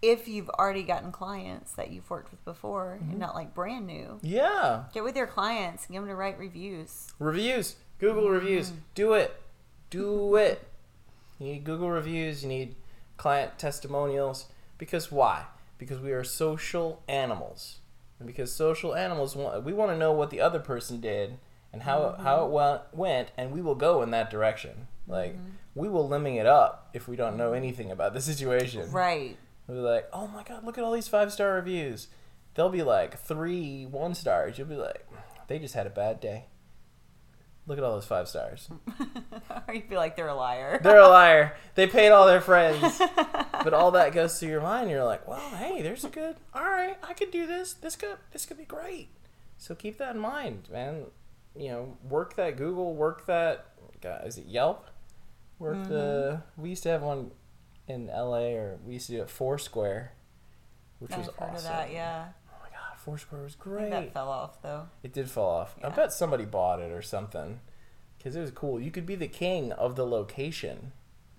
if 0.02 0.28
you've 0.28 0.48
already 0.50 0.82
gotten 0.82 1.12
clients 1.12 1.72
that 1.72 1.90
you've 1.90 2.08
worked 2.10 2.30
with 2.30 2.44
before 2.44 2.98
Mm-hmm. 3.00 3.10
and 3.10 3.18
not 3.18 3.34
like 3.34 3.54
brand 3.54 3.86
new, 3.86 4.18
yeah. 4.22 4.84
get 4.92 5.04
with 5.04 5.16
your 5.16 5.26
clients 5.26 5.86
and 5.86 5.92
get 5.94 6.00
them 6.00 6.08
to 6.08 6.14
write 6.14 6.38
reviews. 6.38 7.06
Reviews, 7.18 7.76
Google 7.98 8.28
reviews. 8.28 8.72
Do 8.94 9.12
it. 9.14 9.40
Do 9.90 10.36
it. 10.36 10.66
You 11.38 11.46
need 11.52 11.64
Google 11.64 11.90
reviews. 11.90 12.42
You 12.42 12.48
need 12.48 12.74
client 13.16 13.58
testimonials. 13.58 14.46
Because 14.78 15.10
why? 15.12 15.44
Because 15.78 16.00
we 16.00 16.12
are 16.12 16.24
social 16.24 17.02
animals, 17.08 17.78
and 18.18 18.26
because 18.26 18.52
social 18.52 18.94
animals 18.94 19.36
want 19.36 19.64
we 19.64 19.72
want 19.72 19.90
to 19.90 19.96
know 19.96 20.12
what 20.12 20.30
the 20.30 20.40
other 20.40 20.60
person 20.60 21.00
did 21.00 21.38
and 21.72 21.82
how 21.82 22.00
mm-hmm. 22.00 22.22
how 22.22 22.46
it 22.46 22.50
went, 22.50 22.82
went, 22.92 23.30
and 23.36 23.52
we 23.52 23.60
will 23.60 23.74
go 23.74 24.02
in 24.02 24.10
that 24.12 24.30
direction. 24.30 24.86
Like 25.06 25.34
mm-hmm. 25.34 25.50
we 25.74 25.88
will 25.88 26.08
limbing 26.08 26.38
it 26.38 26.46
up 26.46 26.88
if 26.94 27.08
we 27.08 27.16
don't 27.16 27.36
know 27.36 27.48
mm-hmm. 27.48 27.56
anything 27.56 27.90
about 27.90 28.14
the 28.14 28.20
situation. 28.32 28.90
Right. 28.90 29.36
We'll 29.66 29.78
be 29.78 29.82
like, 29.82 30.08
oh 30.12 30.28
my 30.28 30.42
god, 30.42 30.64
look 30.64 30.78
at 30.78 30.84
all 30.84 30.92
these 30.92 31.08
five 31.08 31.32
star 31.32 31.54
reviews. 31.54 32.08
They'll 32.54 32.70
be 32.70 32.82
like 32.82 33.18
three 33.18 33.86
one 33.86 34.14
stars. 34.14 34.56
You'll 34.56 34.68
be 34.68 34.76
like, 34.76 35.06
they 35.48 35.58
just 35.58 35.74
had 35.74 35.86
a 35.86 35.90
bad 35.90 36.20
day. 36.20 36.46
Look 37.66 37.78
at 37.78 37.84
all 37.84 37.94
those 37.94 38.04
five 38.04 38.28
stars. 38.28 38.68
or 39.66 39.74
you 39.74 39.80
feel 39.82 39.98
like 39.98 40.16
they're 40.16 40.28
a 40.28 40.34
liar. 40.34 40.78
They're 40.82 40.98
a 40.98 41.08
liar. 41.08 41.56
They 41.74 41.86
paid 41.86 42.10
all 42.10 42.26
their 42.26 42.40
friends. 42.40 43.00
But 43.64 43.72
all 43.72 43.92
that 43.92 44.12
goes 44.12 44.38
through 44.38 44.50
your 44.50 44.60
mind. 44.60 44.90
You're 44.90 45.04
like, 45.04 45.26
well, 45.26 45.40
hey, 45.56 45.80
there's 45.80 46.04
a 46.04 46.10
good. 46.10 46.36
All 46.52 46.64
right, 46.64 46.98
I 47.02 47.14
could 47.14 47.30
do 47.30 47.46
this. 47.46 47.72
This 47.72 47.96
could 47.96 48.18
this 48.30 48.44
could 48.44 48.58
be 48.58 48.66
great. 48.66 49.08
So 49.56 49.74
keep 49.74 49.96
that 49.96 50.14
in 50.14 50.20
mind, 50.20 50.68
man. 50.70 51.04
You 51.56 51.68
know, 51.70 51.96
work 52.06 52.36
that 52.36 52.58
Google, 52.58 52.94
work 52.94 53.24
that. 53.24 53.68
God, 54.02 54.26
is 54.26 54.36
it 54.36 54.44
Yelp? 54.44 54.86
Work 55.58 55.88
the. 55.88 56.42
Mm-hmm. 56.42 56.62
We 56.62 56.68
used 56.68 56.82
to 56.82 56.90
have 56.90 57.00
one 57.00 57.30
in 57.88 58.10
L.A. 58.10 58.54
or 58.54 58.78
we 58.84 58.94
used 58.94 59.06
to 59.06 59.12
do 59.12 59.22
it 59.22 59.30
Foursquare, 59.30 60.12
which 60.98 61.12
I've 61.12 61.20
was 61.20 61.28
awesome. 61.38 61.56
of 61.56 61.62
that, 61.62 61.90
yeah. 61.90 62.26
My 63.06 63.12
Foursquare 63.12 63.42
was 63.42 63.56
I 63.60 63.64
think 63.64 63.76
great. 63.76 63.90
that 63.90 64.12
fell 64.12 64.28
off 64.28 64.62
though. 64.62 64.86
It 65.02 65.12
did 65.12 65.30
fall 65.30 65.58
off. 65.58 65.74
I 65.82 65.88
bet 65.90 66.12
somebody 66.12 66.44
bought 66.44 66.80
it 66.80 66.90
or 66.92 67.02
something. 67.02 67.60
Because 68.18 68.36
it 68.36 68.40
was 68.40 68.50
cool. 68.50 68.80
You 68.80 68.90
could 68.90 69.04
be 69.04 69.16
the 69.16 69.28
king 69.28 69.72
of 69.72 69.96
the 69.96 70.06
location. 70.06 70.92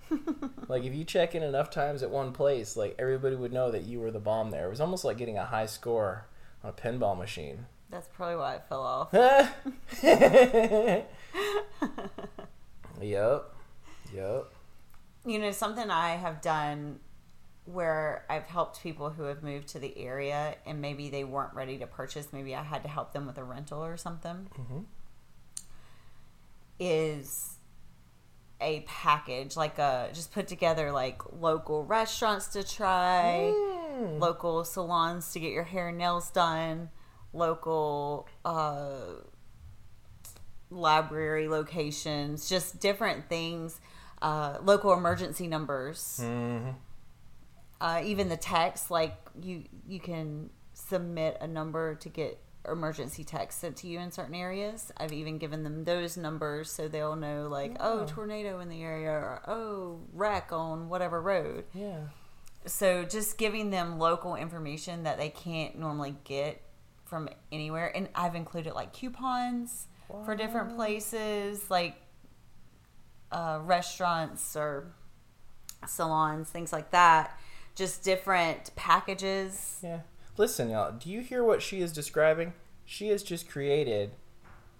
like, 0.67 0.83
if 0.83 0.93
you 0.93 1.03
check 1.03 1.33
in 1.33 1.41
enough 1.41 1.71
times 1.71 2.03
at 2.03 2.11
one 2.11 2.31
place, 2.31 2.77
like, 2.77 2.95
everybody 2.99 3.35
would 3.35 3.51
know 3.51 3.71
that 3.71 3.83
you 3.85 3.99
were 3.99 4.11
the 4.11 4.19
bomb 4.19 4.51
there. 4.51 4.67
It 4.67 4.69
was 4.69 4.81
almost 4.81 5.03
like 5.03 5.17
getting 5.17 5.37
a 5.37 5.45
high 5.45 5.65
score 5.65 6.27
on 6.63 6.69
a 6.69 6.73
pinball 6.73 7.17
machine. 7.17 7.65
That's 7.89 8.07
probably 8.09 8.35
why 8.35 8.55
it 8.55 8.65
fell 8.69 8.83
off. 8.83 9.09
yep. 13.01 13.53
Yep. 14.13 14.45
You 15.25 15.39
know, 15.39 15.51
something 15.51 15.89
I 15.89 16.17
have 16.17 16.41
done 16.41 16.99
where 17.65 18.25
I've 18.29 18.43
helped 18.45 18.81
people 18.81 19.09
who 19.09 19.23
have 19.23 19.41
moved 19.43 19.67
to 19.69 19.79
the 19.79 19.97
area 19.97 20.55
and 20.65 20.81
maybe 20.81 21.09
they 21.09 21.23
weren't 21.23 21.53
ready 21.53 21.77
to 21.79 21.87
purchase, 21.87 22.27
maybe 22.31 22.55
I 22.55 22.63
had 22.63 22.83
to 22.83 22.89
help 22.89 23.11
them 23.13 23.25
with 23.25 23.37
a 23.37 23.43
rental 23.43 23.83
or 23.83 23.97
something, 23.97 24.49
is 26.79 27.57
a 28.61 28.81
package, 28.87 29.55
like 29.57 29.77
a 29.79 30.09
just 30.13 30.31
put 30.31 30.47
together 30.47 30.91
like 30.91 31.21
local 31.33 31.83
restaurants 31.85 32.47
to 32.49 32.63
try, 32.63 33.53
Mm. 33.95 34.19
local 34.19 34.63
salons 34.63 35.31
to 35.33 35.39
get 35.39 35.51
your 35.51 35.63
hair 35.63 35.87
and 35.89 35.97
nails 35.97 36.29
done, 36.31 36.89
local 37.33 38.27
uh, 38.43 39.15
library 40.69 41.47
locations, 41.47 42.49
just 42.49 42.79
different 42.79 43.29
things, 43.29 43.79
uh, 44.21 44.57
local 44.61 44.93
emergency 44.93 45.47
numbers. 45.47 46.19
hmm 46.21 46.69
Uh, 47.81 48.01
even 48.03 48.29
the 48.29 48.37
text, 48.37 48.89
like 48.89 49.15
you 49.41 49.63
you 49.87 49.99
can 49.99 50.49
submit 50.73 51.37
a 51.41 51.47
number 51.47 51.95
to 51.95 52.09
get 52.09 52.39
emergency 52.69 53.23
texts 53.23 53.61
sent 53.61 53.77
to 53.77 53.87
you 53.87 53.99
in 53.99 54.11
certain 54.11 54.35
areas. 54.35 54.91
I've 54.97 55.13
even 55.13 55.37
given 55.37 55.63
them 55.63 55.83
those 55.83 56.17
numbers 56.17 56.71
so 56.71 56.87
they'll 56.87 57.15
know, 57.15 57.47
like, 57.49 57.77
oh, 57.79 58.05
tornado 58.05 58.59
in 58.59 58.69
the 58.69 58.81
area, 58.81 59.11
or 59.11 59.41
oh, 59.47 59.99
wreck 60.13 60.51
on 60.51 60.89
whatever 60.89 61.21
road. 61.21 61.65
Yeah. 61.73 61.99
So 62.65 63.03
just 63.03 63.37
giving 63.37 63.69
them 63.69 63.99
local 63.99 64.35
information 64.35 65.03
that 65.03 65.17
they 65.17 65.29
can't 65.29 65.77
normally 65.77 66.15
get 66.23 66.61
from 67.05 67.29
anywhere. 67.51 67.91
And 67.95 68.09
I've 68.15 68.35
included 68.35 68.73
like 68.73 68.93
coupons 68.93 69.87
for 70.23 70.35
different 70.35 70.75
places, 70.75 71.69
like 71.69 71.95
uh, 73.31 73.59
restaurants 73.61 74.55
or 74.55 74.93
salons, 75.87 76.49
things 76.49 76.73
like 76.73 76.91
that. 76.91 77.37
Just 77.75 78.03
different 78.03 78.75
packages. 78.75 79.79
Yeah. 79.83 79.99
Listen, 80.37 80.69
y'all, 80.69 80.93
do 80.93 81.09
you 81.09 81.21
hear 81.21 81.43
what 81.43 81.61
she 81.61 81.81
is 81.81 81.91
describing? 81.91 82.53
She 82.85 83.09
has 83.09 83.23
just 83.23 83.49
created 83.49 84.11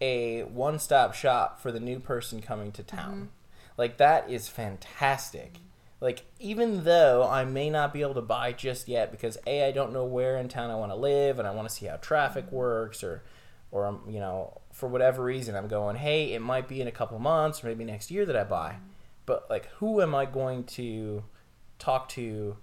a 0.02 0.44
one 0.44 0.80
stop 0.80 1.14
shop 1.14 1.62
for 1.62 1.72
the 1.72 1.80
new 1.80 2.00
person 2.00 2.42
coming 2.42 2.72
to 2.74 2.84
town. 2.84 3.30
Like, 3.78 3.98
that 3.98 4.30
is 4.30 4.48
fantastic. 4.48 5.58
Like, 6.02 6.24
even 6.40 6.84
though 6.84 7.28
I 7.28 7.46
may 7.46 7.70
not 7.70 7.94
be 7.94 8.02
able 8.02 8.14
to 8.16 8.22
buy 8.22 8.52
just 8.52 8.88
yet 8.88 9.12
because 9.12 9.38
A, 9.48 9.66
I 9.66 9.72
don't 9.72 9.94
know 9.94 10.06
where 10.06 10.38
in 10.38 10.48
town 10.48 10.70
I 10.70 10.76
want 10.76 10.92
to 10.92 10.96
live 10.96 11.40
and 11.40 11.48
I 11.48 11.52
want 11.52 11.68
to 11.68 11.74
see 11.74 11.86
how 11.86 11.96
traffic 11.98 12.52
works 12.52 13.04
or, 13.04 13.24
or, 13.72 13.88
um, 13.88 14.02
you 14.08 14.20
know, 14.20 14.62
for 14.72 14.88
whatever 14.88 15.24
reason, 15.24 15.56
I'm 15.56 15.68
going, 15.68 15.96
hey, 15.96 16.34
it 16.34 16.42
might 16.42 16.68
be 16.68 16.82
in 16.82 16.88
a 16.88 16.92
couple 16.92 17.18
months 17.20 17.64
or 17.64 17.68
maybe 17.68 17.86
next 17.86 18.12
year 18.12 18.26
that 18.26 18.36
I 18.36 18.44
buy. 18.44 18.76
But, 19.26 19.50
like, 19.50 19.68
who 19.78 20.02
am 20.02 20.14
I 20.14 20.26
going 20.26 20.66
to 20.66 21.24
talk 21.80 22.10
to 22.10 22.58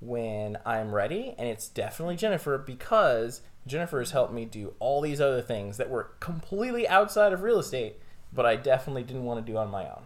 when 0.00 0.58
I'm 0.64 0.94
ready, 0.94 1.34
and 1.38 1.46
it's 1.48 1.68
definitely 1.68 2.16
Jennifer 2.16 2.56
because 2.58 3.42
Jennifer 3.66 3.98
has 3.98 4.10
helped 4.12 4.32
me 4.32 4.44
do 4.46 4.74
all 4.78 5.00
these 5.00 5.20
other 5.20 5.42
things 5.42 5.76
that 5.76 5.90
were 5.90 6.12
completely 6.20 6.88
outside 6.88 7.32
of 7.32 7.42
real 7.42 7.58
estate, 7.58 7.96
but 8.32 8.46
I 8.46 8.56
definitely 8.56 9.02
didn't 9.02 9.24
want 9.24 9.44
to 9.44 9.52
do 9.52 9.58
on 9.58 9.70
my 9.70 9.84
own. 9.84 10.02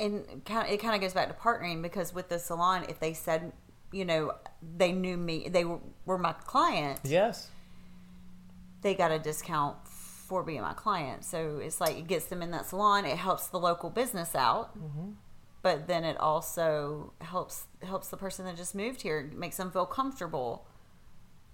and 0.00 0.44
kind 0.44 0.68
it 0.70 0.78
kind 0.78 0.94
of 0.94 1.00
goes 1.00 1.12
back 1.14 1.28
to 1.28 1.34
partnering 1.34 1.82
because 1.82 2.12
with 2.14 2.28
the 2.28 2.38
salon, 2.38 2.84
if 2.88 2.98
they 3.00 3.12
said, 3.14 3.52
you 3.92 4.04
know, 4.04 4.32
they 4.76 4.92
knew 4.92 5.16
me, 5.16 5.48
they 5.48 5.64
were, 5.64 5.78
were 6.04 6.18
my 6.18 6.32
client, 6.32 7.00
Yes. 7.04 7.48
they 8.82 8.94
got 8.94 9.10
a 9.10 9.18
discount 9.18 9.76
for 9.86 10.42
being 10.42 10.60
my 10.60 10.74
client. 10.74 11.24
So 11.24 11.58
it's 11.58 11.80
like 11.80 11.96
it 11.96 12.06
gets 12.06 12.26
them 12.26 12.42
in 12.42 12.50
that 12.50 12.66
salon. 12.66 13.04
It 13.04 13.16
helps 13.16 13.46
the 13.46 13.58
local 13.58 13.88
business 13.90 14.34
out, 14.34 14.76
mm-hmm. 14.78 15.12
But 15.62 15.86
then 15.86 16.04
it 16.04 16.16
also 16.18 17.12
helps 17.20 17.64
helps 17.82 18.08
the 18.08 18.16
person 18.16 18.44
that 18.46 18.56
just 18.56 18.74
moved 18.74 19.02
here, 19.02 19.30
makes 19.34 19.56
them 19.56 19.70
feel 19.70 19.86
comfortable, 19.86 20.66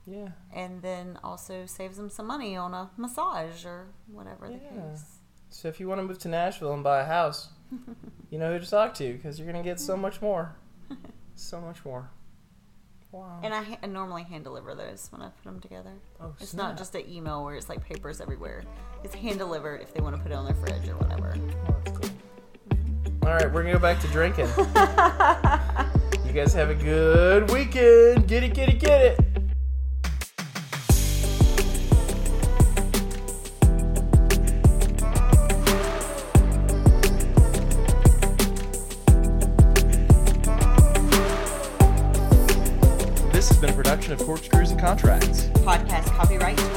Yeah. 0.07 0.29
and 0.53 0.83
then 0.83 1.19
also 1.25 1.67
saves 1.67 1.97
them 1.97 2.11
some 2.11 2.27
money 2.27 2.57
on 2.57 2.75
a 2.75 2.91
massage 2.97 3.65
or 3.65 3.87
whatever 4.13 4.49
the 4.49 4.59
case. 4.59 5.19
So 5.51 5.69
if 5.69 5.79
you 5.81 5.87
want 5.89 6.01
to 6.01 6.03
move 6.05 6.19
to 6.19 6.29
Nashville 6.29 6.73
and 6.75 6.83
buy 6.83 7.01
a 7.01 7.05
house, 7.05 7.49
you 8.31 8.39
know 8.39 8.53
who 8.53 8.59
to 8.59 8.69
talk 8.69 8.95
to 8.95 9.13
because 9.13 9.39
you're 9.39 9.51
going 9.51 9.63
to 9.63 9.69
get 9.69 9.79
so 9.81 9.97
much 9.97 10.21
more. 10.23 10.55
So 11.37 11.61
much 11.61 11.85
more. 11.85 12.09
Wow. 13.11 13.41
And 13.43 13.53
I, 13.53 13.63
ha- 13.63 13.79
I 13.83 13.87
normally 13.87 14.23
hand 14.23 14.45
deliver 14.45 14.75
those 14.77 15.09
when 15.11 15.21
I 15.21 15.31
put 15.31 15.43
them 15.45 15.59
together. 15.61 15.91
Oh, 16.21 16.33
it's 16.41 16.51
snap. 16.51 16.69
not 16.71 16.79
just 16.79 16.95
an 16.95 17.11
email 17.11 17.45
where 17.45 17.57
it's 17.57 17.69
like 17.69 17.85
papers 17.85 18.21
everywhere. 18.21 18.63
It's 19.03 19.15
hand 19.17 19.39
delivered 19.39 19.81
if 19.83 19.93
they 19.93 20.01
want 20.01 20.15
to 20.15 20.23
put 20.23 20.31
it 20.31 20.37
on 20.37 20.45
their 20.45 20.55
fridge 20.55 20.89
or 20.89 20.97
whatever. 20.97 21.37
Oh, 21.69 21.77
that's 21.85 21.99
cool. 21.99 22.11
All 23.25 23.31
right, 23.31 23.51
we're 23.51 23.63
going 23.63 23.73
to 23.73 23.73
go 23.73 23.79
back 23.79 24.01
to 24.01 24.09
drinking. 24.09 24.49
you 26.27 26.33
guys 26.35 26.53
have 26.53 26.69
a 26.69 26.75
good 26.75 27.51
weekend. 27.51 28.29
Get 28.29 28.45
it, 28.45 28.53
get 28.53 28.69
it, 28.69 28.79
get 28.79 29.01
it. 29.01 29.19
This 43.33 43.49
has 43.49 43.57
been 43.57 43.71
a 43.71 43.73
production 43.73 44.13
of 44.13 44.19
Corkscrews 44.19 44.71
and 44.71 44.79
Contracts. 44.79 45.45
Podcast 45.65 46.05
copyright 46.15 46.59
20 46.59 46.74